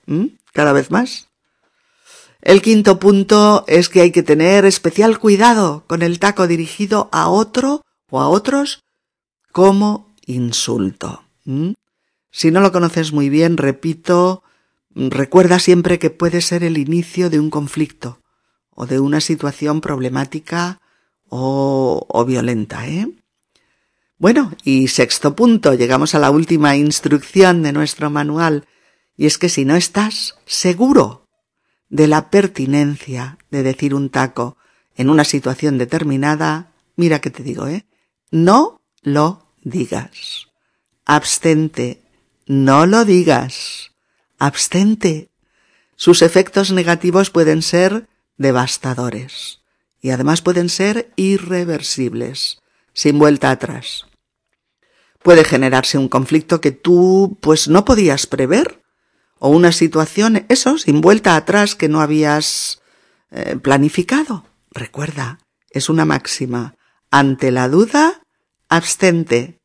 cada 0.53 0.71
vez 0.71 0.91
más. 0.91 1.26
El 2.41 2.61
quinto 2.61 2.99
punto 2.99 3.65
es 3.67 3.89
que 3.89 4.01
hay 4.01 4.11
que 4.11 4.23
tener 4.23 4.65
especial 4.65 5.19
cuidado 5.19 5.83
con 5.87 6.01
el 6.01 6.19
taco 6.19 6.47
dirigido 6.47 7.09
a 7.11 7.29
otro 7.29 7.81
o 8.09 8.21
a 8.21 8.27
otros 8.27 8.83
como 9.51 10.13
insulto. 10.25 11.23
Si 12.31 12.51
no 12.51 12.61
lo 12.61 12.71
conoces 12.71 13.11
muy 13.11 13.29
bien, 13.29 13.57
repito, 13.57 14.43
recuerda 14.93 15.59
siempre 15.59 15.97
que 15.99 16.09
puede 16.09 16.41
ser 16.41 16.63
el 16.63 16.77
inicio 16.77 17.29
de 17.29 17.39
un 17.39 17.49
conflicto 17.49 18.19
o 18.69 18.85
de 18.85 18.99
una 18.99 19.21
situación 19.21 19.81
problemática 19.81 20.79
o, 21.29 22.05
o 22.07 22.25
violenta, 22.25 22.87
¿eh? 22.87 23.09
Bueno, 24.19 24.53
y 24.63 24.87
sexto 24.87 25.35
punto, 25.35 25.75
llegamos 25.75 26.15
a 26.15 26.19
la 26.19 26.31
última 26.31 26.75
instrucción 26.75 27.61
de 27.61 27.71
nuestro 27.71 28.09
manual, 28.09 28.65
y 29.15 29.27
es 29.27 29.37
que 29.37 29.47
si 29.47 29.63
no 29.63 29.75
estás 29.75 30.37
seguro 30.45 31.26
de 31.89 32.07
la 32.07 32.29
pertinencia 32.29 33.37
de 33.49 33.63
decir 33.63 33.93
un 33.93 34.09
taco 34.09 34.57
en 34.95 35.09
una 35.09 35.23
situación 35.23 35.77
determinada, 35.77 36.71
mira 36.95 37.19
que 37.19 37.29
te 37.29 37.43
digo, 37.43 37.67
¿eh? 37.67 37.85
No 38.31 38.81
lo 39.01 39.47
digas. 39.63 40.47
Abstente. 41.05 42.01
No 42.45 42.85
lo 42.85 43.05
digas. 43.05 43.91
Abstente. 44.39 45.29
Sus 45.95 46.21
efectos 46.21 46.71
negativos 46.71 47.29
pueden 47.29 47.61
ser 47.61 48.07
devastadores 48.37 49.61
y 50.01 50.11
además 50.11 50.41
pueden 50.41 50.69
ser 50.69 51.11
irreversibles, 51.15 52.61
sin 52.93 53.17
vuelta 53.19 53.49
atrás. 53.49 54.05
Puede 55.23 55.43
generarse 55.43 55.97
un 55.97 56.07
conflicto 56.07 56.61
que 56.61 56.71
tú 56.71 57.37
pues 57.41 57.67
no 57.67 57.83
podías 57.83 58.27
prever 58.27 58.81
o 59.39 59.49
una 59.49 59.71
situación, 59.71 60.45
eso, 60.49 60.77
sin 60.77 61.01
vuelta 61.01 61.35
atrás 61.35 61.75
que 61.75 61.89
no 61.89 62.01
habías 62.01 62.81
eh, 63.31 63.57
planificado. 63.61 64.45
Recuerda, 64.71 65.39
es 65.69 65.89
una 65.89 66.05
máxima. 66.05 66.75
Ante 67.11 67.51
la 67.51 67.69
duda, 67.69 68.21
abstente. 68.69 69.59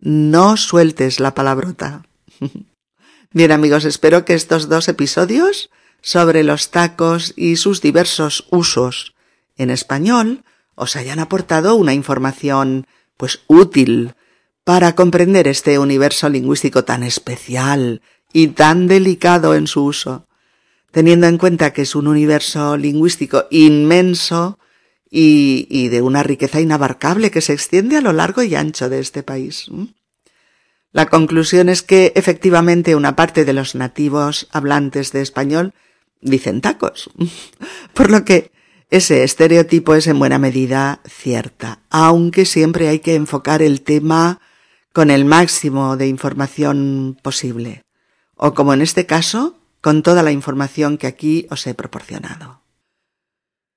No 0.00 0.56
sueltes 0.56 1.20
la 1.20 1.34
palabrota. 1.34 2.04
Bien 3.32 3.52
amigos, 3.52 3.84
espero 3.84 4.24
que 4.24 4.34
estos 4.34 4.68
dos 4.68 4.88
episodios 4.88 5.70
sobre 6.00 6.44
los 6.44 6.70
tacos 6.70 7.34
y 7.36 7.56
sus 7.56 7.80
diversos 7.82 8.46
usos 8.50 9.14
en 9.56 9.70
español 9.70 10.44
os 10.74 10.96
hayan 10.96 11.18
aportado 11.18 11.74
una 11.74 11.92
información 11.92 12.86
pues 13.16 13.40
útil 13.48 14.14
para 14.64 14.94
comprender 14.94 15.48
este 15.48 15.78
universo 15.78 16.28
lingüístico 16.28 16.84
tan 16.84 17.02
especial 17.02 18.00
y 18.32 18.48
tan 18.48 18.86
delicado 18.86 19.54
en 19.54 19.66
su 19.66 19.84
uso, 19.84 20.26
teniendo 20.90 21.26
en 21.26 21.38
cuenta 21.38 21.72
que 21.72 21.82
es 21.82 21.94
un 21.94 22.06
universo 22.06 22.76
lingüístico 22.76 23.46
inmenso 23.50 24.58
y, 25.10 25.88
de 25.88 26.02
una 26.02 26.22
riqueza 26.22 26.60
inabarcable 26.60 27.30
que 27.30 27.40
se 27.40 27.52
extiende 27.52 27.96
a 27.96 28.00
lo 28.00 28.12
largo 28.12 28.42
y 28.42 28.54
ancho 28.54 28.88
de 28.88 29.00
este 29.00 29.22
país. 29.22 29.66
La 30.92 31.06
conclusión 31.06 31.68
es 31.68 31.82
que 31.82 32.12
efectivamente 32.14 32.94
una 32.94 33.16
parte 33.16 33.44
de 33.44 33.52
los 33.52 33.74
nativos 33.74 34.48
hablantes 34.52 35.12
de 35.12 35.22
español 35.22 35.72
dicen 36.20 36.60
tacos, 36.60 37.10
por 37.94 38.10
lo 38.10 38.24
que 38.24 38.50
ese 38.90 39.22
estereotipo 39.22 39.94
es 39.94 40.06
en 40.06 40.18
buena 40.18 40.38
medida 40.38 41.00
cierta, 41.06 41.80
aunque 41.90 42.44
siempre 42.44 42.88
hay 42.88 43.00
que 43.00 43.14
enfocar 43.14 43.62
el 43.62 43.82
tema 43.82 44.40
con 44.92 45.10
el 45.10 45.26
máximo 45.26 45.96
de 45.96 46.08
información 46.08 47.18
posible, 47.22 47.84
o 48.38 48.54
como 48.54 48.72
en 48.72 48.80
este 48.80 49.04
caso, 49.04 49.58
con 49.80 50.02
toda 50.02 50.22
la 50.22 50.32
información 50.32 50.96
que 50.96 51.06
aquí 51.06 51.46
os 51.50 51.66
he 51.66 51.74
proporcionado. 51.74 52.62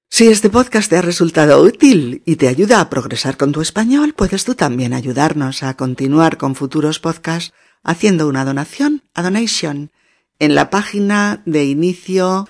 Si 0.09 0.27
este 0.27 0.49
podcast 0.49 0.89
te 0.89 0.97
ha 0.97 1.01
resultado 1.01 1.61
útil 1.61 2.21
y 2.25 2.35
te 2.35 2.47
ayuda 2.47 2.81
a 2.81 2.89
progresar 2.89 3.37
con 3.37 3.51
tu 3.51 3.61
español, 3.61 4.13
puedes 4.13 4.43
tú 4.43 4.55
también 4.55 4.93
ayudarnos 4.93 5.63
a 5.63 5.77
continuar 5.77 6.37
con 6.37 6.55
futuros 6.55 6.99
podcasts 6.99 7.53
haciendo 7.83 8.27
una 8.27 8.45
donación 8.45 9.03
a 9.13 9.23
Donation 9.23 9.91
en 10.39 10.53
la 10.53 10.69
página 10.69 11.41
de 11.45 11.65
inicio 11.65 12.49